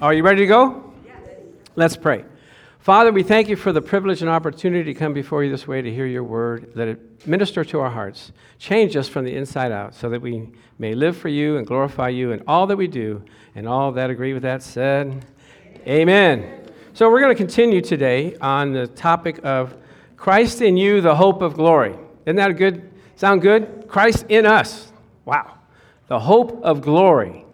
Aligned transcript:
Are 0.00 0.14
you 0.14 0.22
ready 0.22 0.42
to 0.42 0.46
go? 0.46 0.94
Let's 1.74 1.96
pray. 1.96 2.24
Father, 2.78 3.10
we 3.10 3.24
thank 3.24 3.48
you 3.48 3.56
for 3.56 3.72
the 3.72 3.82
privilege 3.82 4.22
and 4.22 4.30
opportunity 4.30 4.94
to 4.94 4.94
come 4.96 5.12
before 5.12 5.42
you 5.42 5.50
this 5.50 5.66
way 5.66 5.82
to 5.82 5.92
hear 5.92 6.06
your 6.06 6.22
word. 6.22 6.70
Let 6.76 6.86
it 6.86 7.26
minister 7.26 7.64
to 7.64 7.80
our 7.80 7.90
hearts. 7.90 8.30
Change 8.60 8.96
us 8.96 9.08
from 9.08 9.24
the 9.24 9.34
inside 9.34 9.72
out 9.72 9.92
so 9.96 10.08
that 10.10 10.22
we 10.22 10.50
may 10.78 10.94
live 10.94 11.16
for 11.16 11.28
you 11.28 11.56
and 11.56 11.66
glorify 11.66 12.10
you 12.10 12.30
in 12.30 12.44
all 12.46 12.68
that 12.68 12.76
we 12.76 12.86
do. 12.86 13.24
And 13.56 13.66
all 13.66 13.90
that 13.90 14.08
agree 14.08 14.32
with 14.32 14.44
that 14.44 14.62
said, 14.62 15.24
Amen. 15.84 16.38
Amen. 16.38 16.70
So 16.92 17.10
we're 17.10 17.20
going 17.20 17.34
to 17.34 17.42
continue 17.42 17.80
today 17.80 18.36
on 18.36 18.72
the 18.72 18.86
topic 18.86 19.40
of 19.42 19.76
Christ 20.16 20.62
in 20.62 20.76
you, 20.76 21.00
the 21.00 21.16
hope 21.16 21.42
of 21.42 21.54
glory. 21.54 21.96
Isn't 22.24 22.36
that 22.36 22.52
a 22.52 22.54
good 22.54 22.88
sound 23.16 23.42
good? 23.42 23.88
Christ 23.88 24.26
in 24.28 24.46
us. 24.46 24.92
Wow. 25.24 25.58
The 26.06 26.20
hope 26.20 26.62
of 26.62 26.82
glory. 26.82 27.46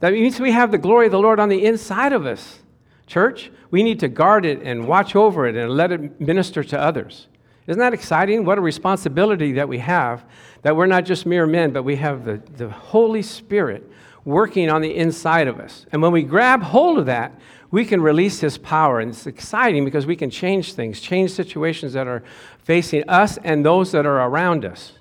That 0.00 0.12
means 0.12 0.38
we 0.38 0.52
have 0.52 0.70
the 0.70 0.78
glory 0.78 1.06
of 1.06 1.12
the 1.12 1.18
Lord 1.18 1.40
on 1.40 1.48
the 1.48 1.64
inside 1.64 2.12
of 2.12 2.26
us. 2.26 2.58
Church, 3.06 3.50
we 3.70 3.82
need 3.82 4.00
to 4.00 4.08
guard 4.08 4.44
it 4.44 4.62
and 4.62 4.86
watch 4.86 5.16
over 5.16 5.46
it 5.46 5.56
and 5.56 5.70
let 5.70 5.92
it 5.92 6.20
minister 6.20 6.62
to 6.64 6.80
others. 6.80 7.28
Isn't 7.66 7.80
that 7.80 7.94
exciting? 7.94 8.44
What 8.44 8.58
a 8.58 8.60
responsibility 8.60 9.52
that 9.52 9.68
we 9.68 9.78
have, 9.78 10.24
that 10.62 10.76
we're 10.76 10.86
not 10.86 11.04
just 11.04 11.26
mere 11.26 11.46
men, 11.46 11.72
but 11.72 11.82
we 11.82 11.96
have 11.96 12.24
the, 12.24 12.40
the 12.56 12.68
Holy 12.68 13.22
Spirit 13.22 13.90
working 14.24 14.70
on 14.70 14.82
the 14.82 14.94
inside 14.94 15.48
of 15.48 15.58
us. 15.58 15.86
And 15.92 16.02
when 16.02 16.12
we 16.12 16.22
grab 16.22 16.62
hold 16.62 16.98
of 16.98 17.06
that, 17.06 17.38
we 17.70 17.84
can 17.84 18.00
release 18.00 18.40
His 18.40 18.58
power. 18.58 19.00
And 19.00 19.10
it's 19.10 19.26
exciting 19.26 19.84
because 19.84 20.06
we 20.06 20.16
can 20.16 20.30
change 20.30 20.74
things, 20.74 21.00
change 21.00 21.32
situations 21.32 21.92
that 21.94 22.06
are 22.06 22.22
facing 22.62 23.08
us 23.08 23.38
and 23.38 23.64
those 23.64 23.92
that 23.92 24.06
are 24.06 24.28
around 24.28 24.64
us. 24.64 24.92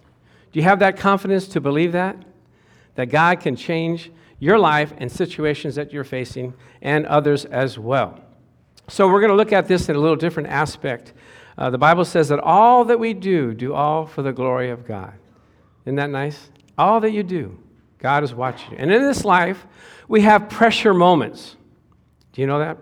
Do 0.51 0.59
you 0.59 0.63
have 0.63 0.79
that 0.79 0.97
confidence 0.97 1.47
to 1.49 1.61
believe 1.61 1.91
that? 1.91 2.17
That 2.95 3.07
God 3.07 3.41
can 3.41 3.55
change 3.55 4.11
your 4.39 4.59
life 4.59 4.93
and 4.97 5.11
situations 5.11 5.75
that 5.75 5.93
you're 5.93 6.03
facing, 6.03 6.53
and 6.81 7.05
others 7.05 7.45
as 7.45 7.79
well. 7.79 8.19
So, 8.87 9.07
we're 9.07 9.21
going 9.21 9.31
to 9.31 9.35
look 9.35 9.53
at 9.53 9.67
this 9.67 9.89
in 9.89 9.95
a 9.95 9.99
little 9.99 10.15
different 10.15 10.49
aspect. 10.49 11.13
Uh, 11.57 11.69
the 11.69 11.77
Bible 11.77 12.05
says 12.05 12.29
that 12.29 12.39
all 12.39 12.85
that 12.85 12.99
we 12.99 13.13
do, 13.13 13.53
do 13.53 13.73
all 13.73 14.05
for 14.05 14.21
the 14.21 14.33
glory 14.33 14.69
of 14.69 14.85
God. 14.85 15.13
Isn't 15.85 15.95
that 15.95 16.09
nice? 16.09 16.49
All 16.77 16.99
that 16.99 17.11
you 17.11 17.23
do, 17.23 17.57
God 17.99 18.23
is 18.23 18.33
watching. 18.33 18.77
And 18.77 18.91
in 18.91 19.01
this 19.01 19.23
life, 19.23 19.65
we 20.07 20.21
have 20.21 20.49
pressure 20.49 20.93
moments. 20.93 21.55
Do 22.33 22.41
you 22.41 22.47
know 22.47 22.59
that? 22.59 22.77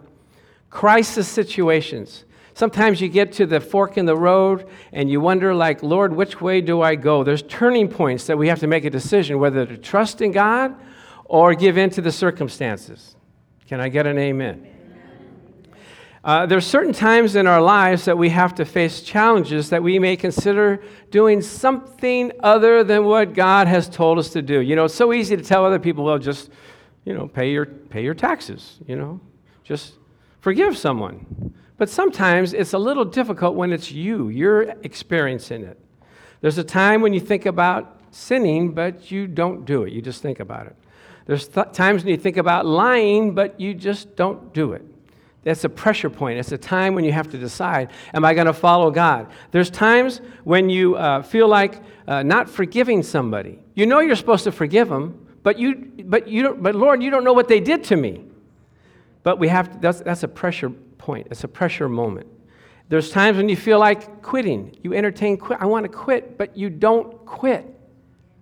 Crisis 0.70 1.28
situations. 1.28 2.26
Sometimes 2.56 3.00
you 3.02 3.10
get 3.10 3.32
to 3.34 3.46
the 3.46 3.60
fork 3.60 3.98
in 3.98 4.06
the 4.06 4.16
road 4.16 4.68
and 4.92 5.10
you 5.10 5.22
wonder, 5.22 5.54
like, 5.54 5.84
Lord, 5.84 6.14
which 6.16 6.42
way 6.42 6.62
do 6.62 6.82
I 6.82 6.96
go? 6.96 7.24
There's 7.24 7.44
turning 7.44 7.88
points 7.88 8.28
that 8.28 8.38
we 8.38 8.48
have 8.48 8.60
to 8.60 8.68
make 8.68 8.86
a 8.86 8.90
decision 8.90 9.40
whether 9.40 9.66
to 9.66 9.78
trust 9.78 10.22
in 10.22 10.32
God 10.32 10.76
or 11.34 11.56
give 11.56 11.80
in 11.80 11.90
to 11.90 12.00
the 12.00 12.12
circumstances. 12.12 13.16
Can 13.66 13.82
I 13.82 13.90
get 13.90 14.06
an 14.06 14.20
amen? 14.20 14.68
Uh, 16.24 16.46
there 16.46 16.60
are 16.60 16.62
certain 16.62 16.94
times 16.94 17.36
in 17.36 17.48
our 17.48 17.60
lives 17.60 18.06
that 18.06 18.16
we 18.16 18.30
have 18.30 18.54
to 18.54 18.64
face 18.64 19.02
challenges 19.02 19.72
that 19.72 19.82
we 19.82 19.98
may 19.98 20.16
consider 20.16 20.84
doing 21.10 21.42
something 21.42 22.32
other 22.42 22.84
than 22.84 23.04
what 23.06 23.34
God 23.34 23.66
has 23.66 23.90
told 23.90 24.20
us 24.20 24.30
to 24.30 24.44
do. 24.44 24.62
You 24.62 24.76
know, 24.76 24.86
it's 24.86 24.94
so 24.94 25.12
easy 25.12 25.36
to 25.36 25.42
tell 25.42 25.66
other 25.66 25.80
people, 25.80 26.04
well, 26.04 26.20
just, 26.20 26.52
you 27.04 27.16
know, 27.16 27.28
pay 27.28 27.52
your, 27.52 27.66
pay 27.66 28.04
your 28.04 28.14
taxes, 28.14 28.78
you 28.86 28.96
know, 28.96 29.20
just 29.64 29.94
forgive 30.40 30.78
someone. 30.78 31.52
But 31.78 31.90
sometimes 31.90 32.54
it's 32.54 32.74
a 32.74 32.78
little 32.80 33.06
difficult 33.06 33.56
when 33.56 33.74
it's 33.74 33.92
you, 33.92 34.30
you're 34.30 34.76
experiencing 34.84 35.64
it. 35.64 35.80
There's 36.42 36.60
a 36.60 36.64
time 36.64 37.02
when 37.02 37.12
you 37.12 37.20
think 37.20 37.48
about 37.48 38.02
sinning, 38.12 38.74
but 38.76 39.10
you 39.10 39.26
don't 39.26 39.66
do 39.66 39.82
it, 39.82 39.94
you 39.94 40.02
just 40.04 40.22
think 40.22 40.40
about 40.40 40.68
it. 40.68 40.76
There's 41.26 41.48
th- 41.48 41.72
times 41.74 42.04
when 42.04 42.12
you 42.12 42.18
think 42.18 42.38
about 42.38 42.66
lying, 42.66 43.34
but 43.34 43.60
you 43.60 43.74
just 43.74 44.16
don't 44.16 44.54
do 44.54 44.74
it. 44.74 44.84
That's 45.44 45.64
a 45.64 45.70
pressure 45.70 46.10
point. 46.10 46.40
It's 46.40 46.52
a 46.52 46.58
time 46.58 46.96
when 46.96 47.04
you 47.04 47.12
have 47.12 47.30
to 47.32 47.38
decide, 47.38 47.92
am 48.14 48.24
I 48.24 48.34
going 48.34 48.48
to 48.48 48.54
follow 48.54 48.92
God? 48.92 49.28
There's 49.52 49.70
times 49.70 50.22
when 50.44 50.70
you 50.70 50.96
uh, 50.96 51.22
feel 51.22 51.48
like 51.48 51.82
uh, 52.08 52.24
not 52.24 52.50
forgiving 52.50 53.04
somebody. 53.04 53.60
You 53.76 53.86
know 53.86 54.00
you're 54.00 54.16
supposed 54.16 54.46
to 54.46 54.52
forgive 54.52 54.88
them, 54.88 55.28
but, 55.44 55.60
you, 55.60 55.92
but, 56.06 56.28
you 56.28 56.44
don't, 56.44 56.64
but 56.64 56.76
Lord, 56.76 57.04
you 57.04 57.10
don't 57.10 57.26
know 57.26 57.34
what 57.34 57.50
they 57.50 57.60
did 57.60 57.84
to 57.86 57.98
me. 57.98 58.24
But 59.24 59.38
we 59.38 59.50
have 59.50 59.72
to, 59.72 59.80
that's, 59.80 60.02
that's 60.02 60.24
a 60.24 60.28
pressure 60.28 60.70
point. 60.70 61.28
It's 61.32 61.44
a 61.44 61.48
pressure 61.50 61.90
moment. 61.90 62.28
There's 62.88 63.10
times 63.10 63.38
when 63.38 63.50
you 63.50 63.56
feel 63.56 63.80
like 63.80 64.22
quitting. 64.22 64.78
You 64.84 64.94
entertain 64.94 65.38
quit. 65.38 65.60
I 65.62 65.66
want 65.66 65.84
to 65.86 65.90
quit, 65.90 66.38
but 66.38 66.56
you 66.56 66.70
don't 66.70 67.26
quit. 67.26 67.73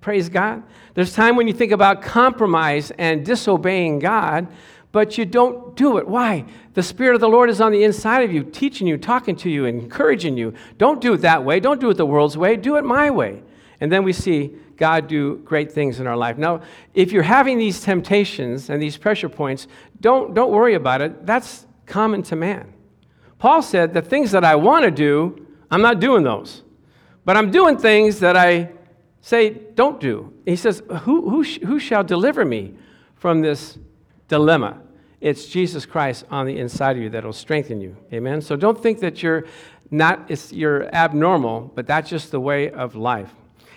Praise 0.02 0.30
God. 0.30 0.64
There's 0.96 1.14
time 1.14 1.36
when 1.36 1.48
you 1.48 1.54
think 1.54 1.72
about 1.72 2.02
compromise 2.02 2.92
and 2.98 3.24
disobeying 3.24 4.00
God, 4.00 4.48
but 4.92 5.18
you 5.18 5.26
don't 5.26 5.76
do 5.76 5.98
it. 6.00 6.08
Why? 6.08 6.46
The 6.74 6.84
Spirit 6.84 7.16
of 7.16 7.22
the 7.22 7.30
Lord 7.30 7.50
is 7.50 7.62
on 7.62 7.72
the 7.72 7.84
inside 7.84 8.24
of 8.24 8.34
you, 8.34 8.44
teaching 8.44 8.88
you, 8.88 8.98
talking 8.98 9.36
to 9.38 9.50
you, 9.50 9.66
encouraging 9.66 10.38
you. 10.38 10.54
Don't 10.80 11.00
do 11.00 11.14
it 11.14 11.20
that 11.20 11.46
way. 11.46 11.60
Don't 11.60 11.80
do 11.80 11.92
it 11.92 11.94
the 11.94 12.06
world's 12.06 12.36
way. 12.36 12.58
Do 12.58 12.78
it 12.78 12.84
my 12.84 13.12
way. 13.12 13.44
And 13.80 13.92
then 13.92 14.04
we 14.04 14.12
see 14.12 14.56
God 14.76 15.08
do 15.08 15.38
great 15.38 15.72
things 15.72 16.00
in 16.00 16.08
our 16.08 16.18
life. 16.18 16.38
Now, 16.38 16.62
if 16.96 17.12
you're 17.12 17.24
having 17.24 17.60
these 17.60 17.82
temptations 17.82 18.72
and 18.72 18.82
these 18.82 18.98
pressure 18.98 19.30
points, 19.30 19.68
don't, 20.02 20.34
don't 20.34 20.52
worry 20.52 20.74
about 20.74 21.02
it. 21.02 21.26
That's 21.26 21.68
common 21.86 22.24
to 22.24 22.36
man. 22.36 22.74
Paul 23.38 23.62
said, 23.62 23.94
The 23.94 24.02
things 24.02 24.32
that 24.32 24.44
I 24.44 24.56
want 24.56 24.86
to 24.86 24.92
do, 24.92 25.48
I'm 25.70 25.84
not 25.84 26.00
doing 26.00 26.24
those. 26.24 26.64
But 27.24 27.38
I'm 27.38 27.52
doing 27.52 27.78
things 27.78 28.20
that 28.20 28.36
I 28.36 28.72
say, 29.22 29.50
don't 29.76 30.00
do. 30.00 30.34
He 30.46 30.56
says, 30.56 30.84
who, 31.04 31.30
who, 31.30 31.44
who 31.44 31.80
shall 31.80 32.04
deliver 32.04 32.44
me 32.44 32.74
from 33.16 33.42
this 33.42 33.78
dilemma? 34.28 34.82
It's 35.20 35.46
Jesus 35.46 35.86
Christ 35.86 36.26
on 36.32 36.48
the 36.48 36.58
inside 36.58 36.98
of 36.98 37.04
you 37.04 37.10
that 37.12 37.24
will 37.24 37.32
strengthen 37.32 37.80
you. 37.80 37.96
Amen? 38.12 38.42
So 38.42 38.56
don't 38.56 38.82
think 38.82 39.00
that 39.00 39.22
you're 39.22 39.46
not, 39.92 40.26
it's, 40.30 40.52
you're 40.52 40.94
abnormal, 40.96 41.72
but 41.76 41.86
that's 41.86 42.10
just 42.10 42.32
the 42.32 42.40
way 42.40 42.72
of 42.72 42.96
life. 42.96 43.32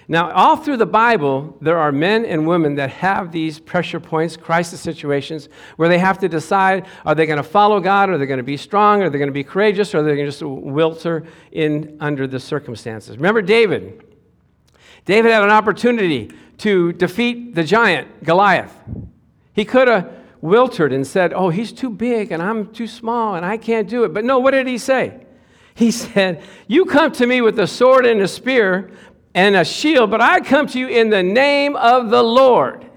Now, 0.07 0.31
all 0.33 0.57
through 0.57 0.77
the 0.77 0.87
Bible, 0.87 1.57
there 1.63 1.79
are 1.79 1.91
men 1.91 2.27
and 2.27 2.47
women 2.47 2.75
that 2.75 2.91
have 2.91 3.33
these 3.33 3.59
pressure 3.59 4.01
points, 4.01 4.37
crisis 4.37 4.81
situations, 4.81 5.49
where 5.77 5.89
they 5.89 5.99
have 5.99 6.19
to 6.19 6.29
decide 6.29 6.87
are 7.07 7.15
they 7.15 7.25
going 7.25 7.39
to 7.39 7.43
follow 7.43 7.81
God, 7.81 8.11
are 8.11 8.19
they 8.19 8.27
going 8.27 8.39
to 8.39 8.43
be 8.43 8.59
strong, 8.59 9.03
are 9.03 9.09
they 9.09 9.17
going 9.17 9.29
to 9.29 9.33
be 9.33 9.45
courageous, 9.45 9.95
or 9.95 9.99
are 9.99 10.03
they 10.03 10.15
going 10.15 10.27
to 10.27 10.31
just 10.31 10.43
wilter 10.43 11.27
in 11.53 11.97
under 12.01 12.27
the 12.27 12.39
circumstances? 12.39 13.17
Remember 13.17 13.43
David. 13.43 14.05
David 15.05 15.33
had 15.33 15.43
an 15.43 15.51
opportunity 15.51 16.31
to 16.59 16.93
defeat 16.93 17.55
the 17.55 17.65
giant, 17.65 18.25
Goliath. 18.25 18.75
He 19.53 19.65
could 19.65 19.89
have 19.89 20.13
wilted 20.41 20.93
and 20.93 21.07
said, 21.07 21.33
Oh, 21.33 21.49
he's 21.51 21.73
too 21.73 21.91
big 21.91 22.33
and 22.33 22.43
I'm 22.43 22.73
too 22.73 22.87
small 22.87 23.35
and 23.35 23.45
I 23.45 23.57
can't 23.57 23.89
do 23.89 24.05
it. 24.05 24.13
But 24.13 24.25
no, 24.25 24.39
what 24.39 24.53
did 24.53 24.67
he 24.67 24.79
say? 24.79 25.25
He 25.75 25.91
said, 25.91 26.43
You 26.67 26.85
come 26.85 27.13
to 27.13 27.27
me 27.27 27.41
with 27.41 27.59
a 27.59 27.67
sword 27.67 28.07
and 28.07 28.21
a 28.21 28.29
spear 28.29 28.91
and 29.35 29.57
a 29.57 29.65
shield, 29.65 30.11
but 30.11 30.21
I 30.21 30.41
come 30.41 30.67
to 30.69 30.79
you 30.79 30.89
in 30.89 31.11
the 31.11 31.23
name 31.23 31.77
of 31.77 32.11
the 32.11 32.23
Lord. 32.23 32.91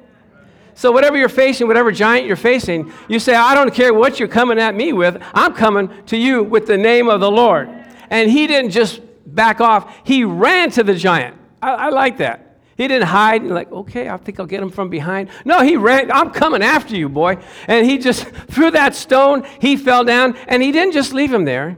So, 0.76 0.92
whatever 0.92 1.18
you're 1.18 1.28
facing, 1.28 1.66
whatever 1.66 1.92
giant 1.92 2.28
you're 2.28 2.36
facing, 2.36 2.94
you 3.08 3.18
say, 3.18 3.34
I 3.34 3.56
don't 3.56 3.74
care 3.74 3.96
what 3.96 4.20
you're 4.20 4.28
coming 4.28 4.60
at 4.60 4.76
me 4.76 4.94
with, 4.94 5.20
I'm 5.34 5.56
coming 5.56 5.90
to 6.06 6.16
you 6.16 6.44
with 6.44 6.68
the 6.68 6.78
name 6.78 7.10
of 7.10 7.20
the 7.20 7.32
Lord. 7.32 7.68
And 8.12 8.30
he 8.30 8.46
didn't 8.46 8.70
just 8.70 9.02
back 9.26 9.60
off, 9.60 9.92
he 10.04 10.24
ran 10.24 10.70
to 10.72 10.84
the 10.84 10.94
giant. 10.94 11.36
I, 11.62 11.72
I 11.72 11.90
like 11.90 12.18
that. 12.18 12.48
He 12.78 12.88
didn't 12.88 13.08
hide 13.08 13.42
and 13.42 13.52
like, 13.52 13.72
okay, 13.72 14.08
I 14.08 14.18
think 14.18 14.40
I'll 14.40 14.46
get 14.46 14.62
him 14.62 14.70
from 14.70 14.90
behind. 14.90 15.30
No, 15.46 15.62
he 15.64 15.76
ran, 15.76 16.12
I'm 16.12 16.30
coming 16.30 16.62
after 16.62 16.96
you, 16.96 17.10
boy. 17.10 17.38
And 17.68 17.86
he 17.86 17.98
just 17.98 18.28
threw 18.52 18.70
that 18.72 18.94
stone, 18.94 19.48
he 19.60 19.76
fell 19.76 20.04
down, 20.04 20.38
and 20.48 20.62
he 20.62 20.72
didn't 20.72 20.94
just 20.94 21.12
leave 21.12 21.34
him 21.34 21.46
there. 21.46 21.78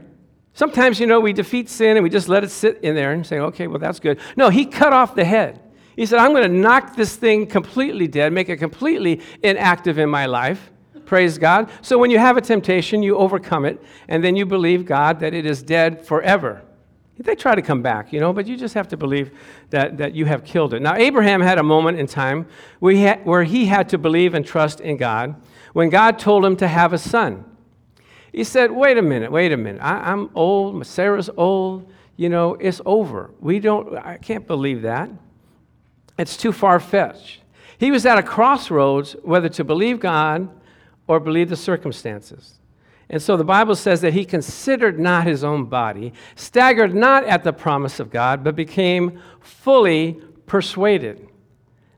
Sometimes, 0.52 1.00
you 1.00 1.06
know, 1.06 1.20
we 1.20 1.32
defeat 1.32 1.70
sin 1.70 1.96
and 1.96 2.04
we 2.04 2.10
just 2.10 2.28
let 2.28 2.44
it 2.44 2.50
sit 2.50 2.80
in 2.82 2.94
there 2.94 3.12
and 3.12 3.26
say, 3.26 3.38
okay, 3.38 3.66
well, 3.66 3.78
that's 3.78 3.98
good. 3.98 4.18
No, 4.36 4.50
he 4.50 4.66
cut 4.66 4.92
off 4.92 5.14
the 5.14 5.24
head. 5.24 5.60
He 5.96 6.04
said, 6.04 6.18
I'm 6.18 6.32
going 6.32 6.50
to 6.50 6.58
knock 6.58 6.96
this 6.96 7.16
thing 7.16 7.46
completely 7.46 8.06
dead, 8.06 8.32
make 8.32 8.48
it 8.48 8.58
completely 8.58 9.22
inactive 9.42 9.98
in 9.98 10.10
my 10.10 10.26
life. 10.26 10.70
Praise 11.06 11.38
God. 11.38 11.70
So 11.82 11.98
when 11.98 12.10
you 12.10 12.18
have 12.18 12.36
a 12.36 12.40
temptation, 12.40 13.02
you 13.02 13.16
overcome 13.16 13.64
it, 13.64 13.82
and 14.08 14.22
then 14.22 14.36
you 14.36 14.44
believe 14.44 14.84
God 14.84 15.20
that 15.20 15.34
it 15.34 15.46
is 15.46 15.62
dead 15.62 16.06
forever. 16.06 16.62
They 17.22 17.34
try 17.34 17.54
to 17.54 17.60
come 17.60 17.82
back, 17.82 18.14
you 18.14 18.20
know, 18.20 18.32
but 18.32 18.46
you 18.46 18.56
just 18.56 18.72
have 18.74 18.88
to 18.88 18.96
believe 18.96 19.30
that, 19.68 19.98
that 19.98 20.14
you 20.14 20.24
have 20.24 20.42
killed 20.42 20.72
it. 20.72 20.80
Now, 20.80 20.94
Abraham 20.94 21.42
had 21.42 21.58
a 21.58 21.62
moment 21.62 21.98
in 21.98 22.06
time 22.06 22.46
where 22.78 22.94
he, 22.94 23.02
had, 23.02 23.26
where 23.26 23.44
he 23.44 23.66
had 23.66 23.90
to 23.90 23.98
believe 23.98 24.32
and 24.32 24.44
trust 24.44 24.80
in 24.80 24.96
God 24.96 25.34
when 25.74 25.90
God 25.90 26.18
told 26.18 26.46
him 26.46 26.56
to 26.56 26.66
have 26.66 26.94
a 26.94 26.98
son. 26.98 27.44
He 28.32 28.42
said, 28.42 28.70
Wait 28.70 28.96
a 28.96 29.02
minute, 29.02 29.30
wait 29.30 29.52
a 29.52 29.56
minute. 29.58 29.82
I, 29.82 30.12
I'm 30.12 30.30
old, 30.34 30.86
Sarah's 30.86 31.28
old, 31.36 31.92
you 32.16 32.30
know, 32.30 32.54
it's 32.54 32.80
over. 32.86 33.32
We 33.38 33.60
don't, 33.60 33.96
I 33.98 34.16
can't 34.16 34.46
believe 34.46 34.82
that. 34.82 35.10
It's 36.18 36.38
too 36.38 36.52
far 36.52 36.80
fetched. 36.80 37.40
He 37.76 37.90
was 37.90 38.06
at 38.06 38.16
a 38.16 38.22
crossroads 38.22 39.14
whether 39.22 39.48
to 39.50 39.64
believe 39.64 40.00
God 40.00 40.48
or 41.06 41.20
believe 41.20 41.50
the 41.50 41.56
circumstances. 41.56 42.59
And 43.10 43.20
so 43.20 43.36
the 43.36 43.44
Bible 43.44 43.74
says 43.74 44.00
that 44.02 44.14
he 44.14 44.24
considered 44.24 44.98
not 44.98 45.26
his 45.26 45.42
own 45.42 45.64
body, 45.64 46.12
staggered 46.36 46.94
not 46.94 47.24
at 47.24 47.42
the 47.42 47.52
promise 47.52 47.98
of 47.98 48.08
God, 48.08 48.44
but 48.44 48.54
became 48.54 49.20
fully 49.40 50.20
persuaded 50.46 51.28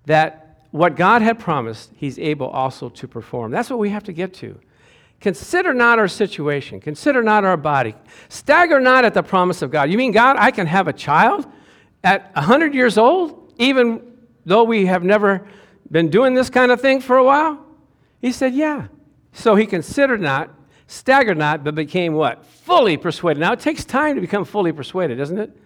that 0.06 0.58
what 0.70 0.96
God 0.96 1.20
had 1.20 1.38
promised, 1.38 1.90
he's 1.94 2.18
able 2.18 2.48
also 2.48 2.88
to 2.88 3.06
perform. 3.06 3.50
That's 3.50 3.68
what 3.68 3.78
we 3.78 3.90
have 3.90 4.04
to 4.04 4.12
get 4.12 4.32
to. 4.34 4.58
Consider 5.20 5.74
not 5.74 5.98
our 5.98 6.08
situation. 6.08 6.80
Consider 6.80 7.22
not 7.22 7.44
our 7.44 7.58
body. 7.58 7.94
Stagger 8.30 8.80
not 8.80 9.04
at 9.04 9.12
the 9.12 9.22
promise 9.22 9.60
of 9.60 9.70
God. 9.70 9.90
You 9.90 9.98
mean, 9.98 10.12
God, 10.12 10.36
I 10.38 10.50
can 10.50 10.66
have 10.66 10.88
a 10.88 10.92
child 10.94 11.46
at 12.02 12.34
100 12.34 12.74
years 12.74 12.96
old, 12.96 13.52
even 13.58 14.00
though 14.46 14.64
we 14.64 14.86
have 14.86 15.04
never 15.04 15.46
been 15.90 16.08
doing 16.08 16.32
this 16.32 16.48
kind 16.48 16.72
of 16.72 16.80
thing 16.80 17.00
for 17.02 17.18
a 17.18 17.24
while? 17.24 17.64
He 18.20 18.32
said, 18.32 18.54
Yeah. 18.54 18.88
So 19.32 19.54
he 19.54 19.66
considered 19.66 20.20
not, 20.20 20.50
staggered 20.92 21.38
not, 21.38 21.64
but 21.64 21.74
became 21.74 22.12
what? 22.12 22.44
Fully 22.44 22.96
persuaded. 22.96 23.40
Now, 23.40 23.52
it 23.52 23.60
takes 23.60 23.84
time 23.84 24.14
to 24.14 24.20
become 24.20 24.44
fully 24.44 24.72
persuaded, 24.72 25.16
doesn't 25.16 25.38
it? 25.38 25.56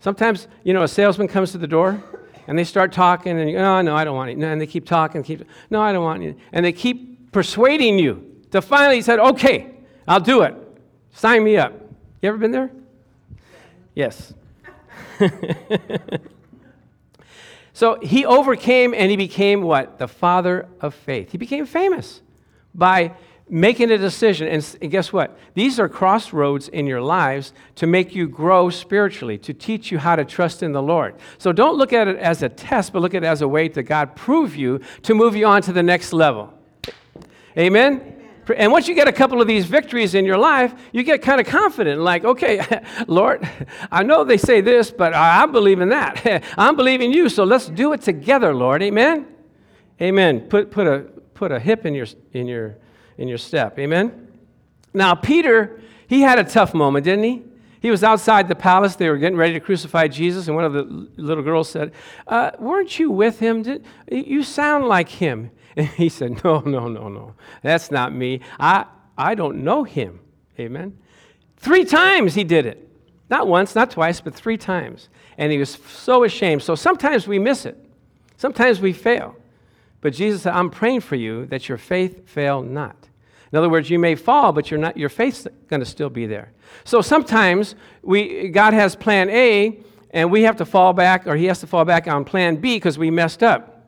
Sometimes, 0.00 0.48
you 0.64 0.74
know, 0.74 0.82
a 0.82 0.88
salesman 0.88 1.28
comes 1.28 1.52
to 1.52 1.58
the 1.58 1.66
door 1.66 2.02
and 2.46 2.58
they 2.58 2.64
start 2.64 2.92
talking 2.92 3.38
and 3.38 3.56
oh, 3.56 3.80
no, 3.80 3.96
I 3.96 4.04
don't 4.04 4.16
want 4.16 4.30
it. 4.30 4.38
And 4.38 4.60
they 4.60 4.66
keep 4.66 4.86
talking, 4.86 5.22
keep, 5.22 5.44
no, 5.70 5.80
I 5.80 5.92
don't 5.92 6.04
want 6.04 6.22
it. 6.22 6.36
And 6.52 6.64
they 6.64 6.72
keep 6.72 7.32
persuading 7.32 7.98
you 7.98 8.42
to 8.50 8.60
finally 8.60 9.02
said, 9.02 9.18
okay, 9.18 9.70
I'll 10.06 10.20
do 10.20 10.42
it. 10.42 10.54
Sign 11.12 11.42
me 11.42 11.56
up. 11.56 11.72
You 12.22 12.28
ever 12.28 12.38
been 12.38 12.52
there? 12.52 12.70
Yes. 13.94 14.34
so 17.72 17.98
he 18.00 18.24
overcame 18.26 18.94
and 18.94 19.10
he 19.10 19.16
became 19.16 19.62
what? 19.62 19.98
The 19.98 20.08
father 20.08 20.68
of 20.80 20.94
faith. 20.94 21.32
He 21.32 21.38
became 21.38 21.66
famous 21.66 22.20
by 22.74 23.12
making 23.50 23.90
a 23.90 23.98
decision. 23.98 24.48
And 24.48 24.90
guess 24.90 25.12
what? 25.12 25.36
These 25.54 25.78
are 25.80 25.88
crossroads 25.88 26.68
in 26.68 26.86
your 26.86 27.02
lives 27.02 27.52
to 27.76 27.86
make 27.86 28.14
you 28.14 28.28
grow 28.28 28.70
spiritually, 28.70 29.36
to 29.38 29.52
teach 29.52 29.90
you 29.90 29.98
how 29.98 30.16
to 30.16 30.24
trust 30.24 30.62
in 30.62 30.72
the 30.72 30.82
Lord. 30.82 31.16
So 31.38 31.52
don't 31.52 31.76
look 31.76 31.92
at 31.92 32.08
it 32.08 32.16
as 32.16 32.42
a 32.42 32.48
test, 32.48 32.92
but 32.92 33.02
look 33.02 33.14
at 33.14 33.24
it 33.24 33.26
as 33.26 33.42
a 33.42 33.48
way 33.48 33.68
to 33.68 33.82
God 33.82 34.14
prove 34.14 34.56
you 34.56 34.80
to 35.02 35.14
move 35.14 35.34
you 35.34 35.46
on 35.46 35.62
to 35.62 35.72
the 35.72 35.82
next 35.82 36.12
level. 36.12 36.54
Amen? 37.58 38.16
And 38.56 38.72
once 38.72 38.88
you 38.88 38.94
get 38.94 39.06
a 39.06 39.12
couple 39.12 39.40
of 39.40 39.46
these 39.46 39.66
victories 39.66 40.14
in 40.14 40.24
your 40.24 40.38
life, 40.38 40.74
you 40.92 41.02
get 41.02 41.22
kind 41.22 41.40
of 41.40 41.46
confident, 41.46 42.00
like, 42.00 42.24
okay, 42.24 42.82
Lord, 43.06 43.48
I 43.90 44.02
know 44.02 44.24
they 44.24 44.38
say 44.38 44.60
this, 44.60 44.90
but 44.90 45.14
I, 45.14 45.46
believe 45.46 45.80
in 45.80 45.90
that. 45.90 46.44
I'm 46.58 46.76
believing 46.76 47.12
you, 47.12 47.28
so 47.28 47.44
let's 47.44 47.68
do 47.68 47.92
it 47.92 48.02
together, 48.02 48.54
Lord. 48.54 48.82
Amen? 48.82 49.26
Amen. 50.00 50.40
Put, 50.48 50.70
put, 50.70 50.86
a, 50.86 51.00
put 51.34 51.52
a 51.52 51.60
hip 51.60 51.86
in 51.86 51.94
your, 51.94 52.06
in, 52.32 52.46
your, 52.46 52.76
in 53.20 53.28
your 53.28 53.38
step. 53.38 53.78
Amen? 53.78 54.28
Now, 54.92 55.14
Peter, 55.14 55.80
he 56.08 56.22
had 56.22 56.38
a 56.38 56.44
tough 56.44 56.74
moment, 56.74 57.04
didn't 57.04 57.24
he? 57.24 57.42
He 57.80 57.90
was 57.90 58.02
outside 58.02 58.48
the 58.48 58.54
palace. 58.54 58.96
They 58.96 59.08
were 59.08 59.18
getting 59.18 59.38
ready 59.38 59.52
to 59.52 59.60
crucify 59.60 60.08
Jesus, 60.08 60.48
and 60.48 60.56
one 60.56 60.64
of 60.64 60.72
the 60.72 60.82
little 61.16 61.44
girls 61.44 61.68
said, 61.68 61.92
uh, 62.26 62.50
Weren't 62.58 62.98
you 62.98 63.10
with 63.10 63.38
him? 63.38 63.62
Did, 63.62 63.84
you 64.10 64.42
sound 64.42 64.86
like 64.86 65.08
him. 65.08 65.50
And 65.76 65.86
he 65.86 66.08
said, 66.08 66.42
No, 66.42 66.58
no, 66.60 66.88
no, 66.88 67.08
no. 67.08 67.34
That's 67.62 67.92
not 67.92 68.12
me. 68.12 68.40
I, 68.58 68.86
I 69.16 69.36
don't 69.36 69.62
know 69.62 69.84
him. 69.84 70.18
Amen. 70.58 70.98
Three 71.58 71.84
times 71.84 72.34
he 72.34 72.42
did 72.42 72.66
it. 72.66 72.88
Not 73.30 73.46
once, 73.46 73.76
not 73.76 73.92
twice, 73.92 74.20
but 74.20 74.34
three 74.34 74.56
times. 74.56 75.08
And 75.38 75.52
he 75.52 75.58
was 75.58 75.78
so 75.86 76.24
ashamed. 76.24 76.64
So 76.64 76.74
sometimes 76.74 77.28
we 77.28 77.38
miss 77.38 77.64
it. 77.64 77.78
Sometimes 78.36 78.80
we 78.80 78.92
fail. 78.92 79.36
But 80.00 80.14
Jesus 80.14 80.42
said, 80.42 80.54
I'm 80.54 80.70
praying 80.70 81.00
for 81.00 81.14
you 81.14 81.46
that 81.46 81.68
your 81.68 81.78
faith 81.78 82.28
fail 82.28 82.62
not. 82.62 83.09
In 83.52 83.58
other 83.58 83.68
words, 83.68 83.90
you 83.90 83.98
may 83.98 84.14
fall, 84.14 84.52
but 84.52 84.70
not, 84.72 84.96
your 84.96 85.08
faith's 85.08 85.46
going 85.68 85.80
to 85.80 85.86
still 85.86 86.10
be 86.10 86.26
there. 86.26 86.52
So 86.84 87.00
sometimes 87.00 87.74
we, 88.02 88.48
God 88.48 88.74
has 88.74 88.94
plan 88.94 89.28
A, 89.30 89.80
and 90.12 90.30
we 90.30 90.42
have 90.42 90.56
to 90.56 90.64
fall 90.64 90.92
back, 90.92 91.26
or 91.26 91.36
he 91.36 91.46
has 91.46 91.60
to 91.60 91.66
fall 91.66 91.84
back 91.84 92.06
on 92.06 92.24
plan 92.24 92.56
B 92.56 92.76
because 92.76 92.98
we 92.98 93.10
messed 93.10 93.42
up. 93.42 93.86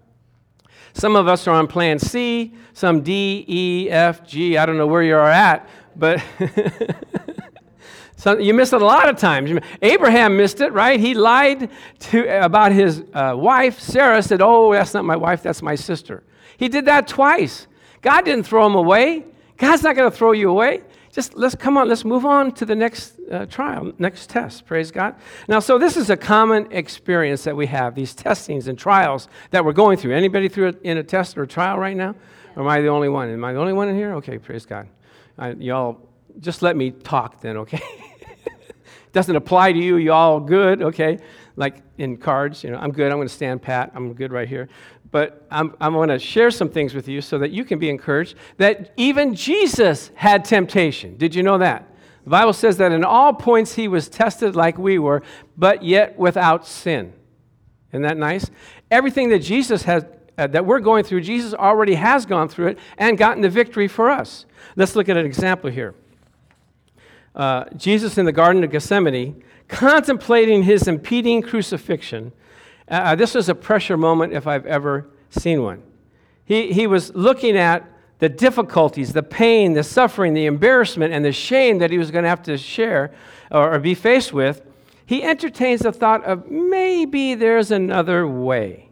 Some 0.95 1.17
of 1.17 1.27
us 1.27 1.47
are 1.47 1.55
on 1.55 1.69
plan 1.69 1.99
C, 1.99 2.53
some 2.75 3.03
D, 3.03 3.45
E, 3.49 3.91
F, 3.91 4.27
G. 4.27 4.59
I 4.59 4.67
don't 4.67 4.77
know 4.77 4.87
where 4.87 5.03
you 5.03 5.15
are 5.15 5.31
at, 5.31 5.69
but 5.97 6.23
you 8.39 8.53
miss 8.53 8.73
it 8.73 8.83
a 8.83 8.85
lot 8.85 9.09
of 9.09 9.17
times. 9.17 9.59
Abraham 9.81 10.37
missed 10.37 10.61
it, 10.61 10.73
right? 10.73 11.01
He 11.01 11.15
lied 11.15 11.71
to, 12.01 12.45
about 12.45 12.73
his 12.73 13.03
uh, 13.15 13.35
wife. 13.37 13.81
Sarah 13.81 14.23
said, 14.23 14.43
Oh, 14.43 14.73
that's 14.73 14.93
not 14.93 15.05
my 15.05 15.17
wife, 15.17 15.43
that's 15.43 15.63
my 15.63 15.77
sister. 15.77 16.25
He 16.57 16.69
did 16.69 16.85
that 16.87 17.09
twice. 17.09 17.67
God 18.03 18.25
didn't 18.25 18.47
throw 18.47 18.67
him 18.67 18.75
away. 18.75 19.25
God's 19.63 19.83
not 19.83 19.97
going 19.97 20.11
to 20.11 20.17
throw 20.17 20.33
you 20.33 20.51
away 20.51 20.83
just 21.13 21.35
let's 21.35 21.55
come 21.55 21.77
on, 21.77 21.89
let's 21.89 22.07
move 22.07 22.25
on 22.25 22.53
to 22.53 22.65
the 22.65 22.75
next 22.75 23.21
uh, 23.31 23.45
trial, 23.45 23.93
next 23.99 24.31
test. 24.31 24.65
Praise 24.65 24.91
God. 24.91 25.15
Now, 25.47 25.61
so 25.61 25.77
this 25.77 25.99
is 25.99 26.09
a 26.09 26.17
common 26.17 26.73
experience 26.73 27.45
that 27.45 27.55
we 27.55 27.67
have, 27.67 27.95
these 27.95 28.15
testings 28.15 28.67
and 28.67 28.79
trials 28.79 29.29
that 29.51 29.63
we're 29.63 29.75
going 29.75 29.99
through. 29.99 30.15
Anybody 30.15 30.49
through 30.49 30.69
a, 30.69 30.75
in 30.83 30.97
a 30.97 31.03
test 31.03 31.37
or 31.37 31.43
a 31.43 31.47
trial 31.47 31.79
right 31.79 31.97
now? 31.97 32.15
Or 32.57 32.63
am 32.63 32.69
I 32.69 32.81
the 32.81 32.89
only 32.89 33.11
one? 33.11 33.29
Am 33.29 33.45
I 33.45 33.53
the 33.53 33.59
only 33.59 33.75
one 33.75 33.91
in 33.91 33.95
here? 33.95 34.15
Okay, 34.15 34.39
praise 34.39 34.65
God. 34.65 34.89
I, 35.37 35.51
y'all, 35.51 36.01
just 36.41 36.63
let 36.63 36.77
me 36.77 36.91
talk 36.91 37.43
then, 37.43 37.59
okay? 37.59 37.83
Doesn't 39.13 39.37
apply 39.37 39.73
to 39.73 39.79
you. 39.79 39.99
Y'all 39.99 40.41
good, 40.41 40.81
okay? 40.81 41.19
Like 41.57 41.83
in 41.99 42.17
cards, 42.17 42.65
you 42.65 42.71
know, 42.71 42.79
I'm 42.79 42.91
good. 42.91 43.13
I'm 43.13 43.19
going 43.19 43.29
to 43.29 43.35
stand 43.35 43.61
pat. 43.61 43.93
I'm 43.95 44.15
good 44.15 44.33
right 44.33 44.49
here 44.49 44.71
but 45.13 45.47
I'm, 45.51 45.75
going 45.79 46.09
to 46.09 46.19
share 46.19 46.51
some 46.51 46.71
things 46.71 46.95
with 46.95 47.07
you 47.07 47.21
so 47.21 47.39
that 47.39 47.51
you 47.51 47.65
can 47.65 47.79
be 47.79 47.91
encouraged 47.91 48.35
that 48.57 48.93
even 48.97 49.35
Jesus 49.35 50.11
had 50.15 50.45
temptation. 50.45 51.19
Did 51.19 51.35
you 51.35 51.43
know 51.43 51.59
that? 51.59 51.87
The 52.25 52.31
Bible 52.31 52.55
says 52.55 52.79
that 52.79 52.93
in 52.93 53.05
all 53.05 53.35
points 53.35 53.75
he 53.75 53.89
was 53.89 54.09
tested 54.09 54.57
like 54.57 54.79
we 54.79 54.99
were, 54.99 55.23
but 55.57 55.85
yet 55.85 56.19
without 56.19 56.67
sin. 56.67 57.13
Isn't 57.91 58.03
that 58.03 58.17
nice? 58.17 58.51
Everything 58.91 59.29
that 59.29 59.41
Jesus 59.41 59.83
has, 59.83 60.07
uh, 60.39 60.47
that 60.47 60.65
we're 60.65 60.81
going 60.81 61.05
through, 61.05 61.21
Jesus 61.21 61.53
already 61.53 61.95
has 61.95 62.25
gone 62.25 62.49
through 62.49 62.69
it 62.69 62.79
and 62.97 63.19
gotten 63.19 63.43
the 63.43 63.51
victory 63.51 63.89
for 63.89 64.09
us. 64.09 64.47
Let's 64.77 64.97
look 64.97 65.11
at 65.11 65.19
an 65.19 65.27
example 65.27 65.71
here. 65.71 65.95
Uh, 67.35 67.65
Jesus 67.77 68.17
in 68.17 68.25
the 68.25 68.33
Garden 68.33 68.65
of 68.65 68.71
Gethsemane, 68.71 69.43
contemplating 69.69 70.63
his 70.63 70.89
impeding 70.89 71.43
crucifixion, 71.43 72.33
uh, 72.93 72.97
uh, 72.97 73.15
this 73.15 73.35
was 73.35 73.49
a 73.49 73.55
pressure 73.55 73.97
moment 73.97 74.35
if 74.35 74.47
I've 74.47 74.67
ever 74.67 75.09
seen 75.31 75.63
one. 75.63 75.83
He, 76.45 76.73
he 76.73 76.87
was 76.87 77.15
looking 77.15 77.57
at 77.57 77.89
the 78.19 78.29
difficulties, 78.29 79.15
the 79.15 79.23
pain, 79.23 79.73
the 79.73 79.83
suffering, 79.83 80.35
the 80.35 80.45
embarrassment, 80.45 81.15
and 81.15 81.25
the 81.25 81.33
shame 81.33 81.79
that 81.79 81.91
he 81.91 81.97
was 81.97 82.11
going 82.11 82.25
to 82.25 82.29
have 82.29 82.43
to 82.43 82.59
share 82.59 83.13
or, 83.51 83.75
or 83.75 83.79
be 83.79 83.95
faced 83.95 84.35
with. 84.35 84.63
He 85.07 85.23
entertains 85.23 85.81
the 85.81 85.91
thought 85.91 86.23
of 86.25 86.51
maybe 86.51 87.35
there's 87.35 87.71
another 87.71 88.29
way. 88.29 88.91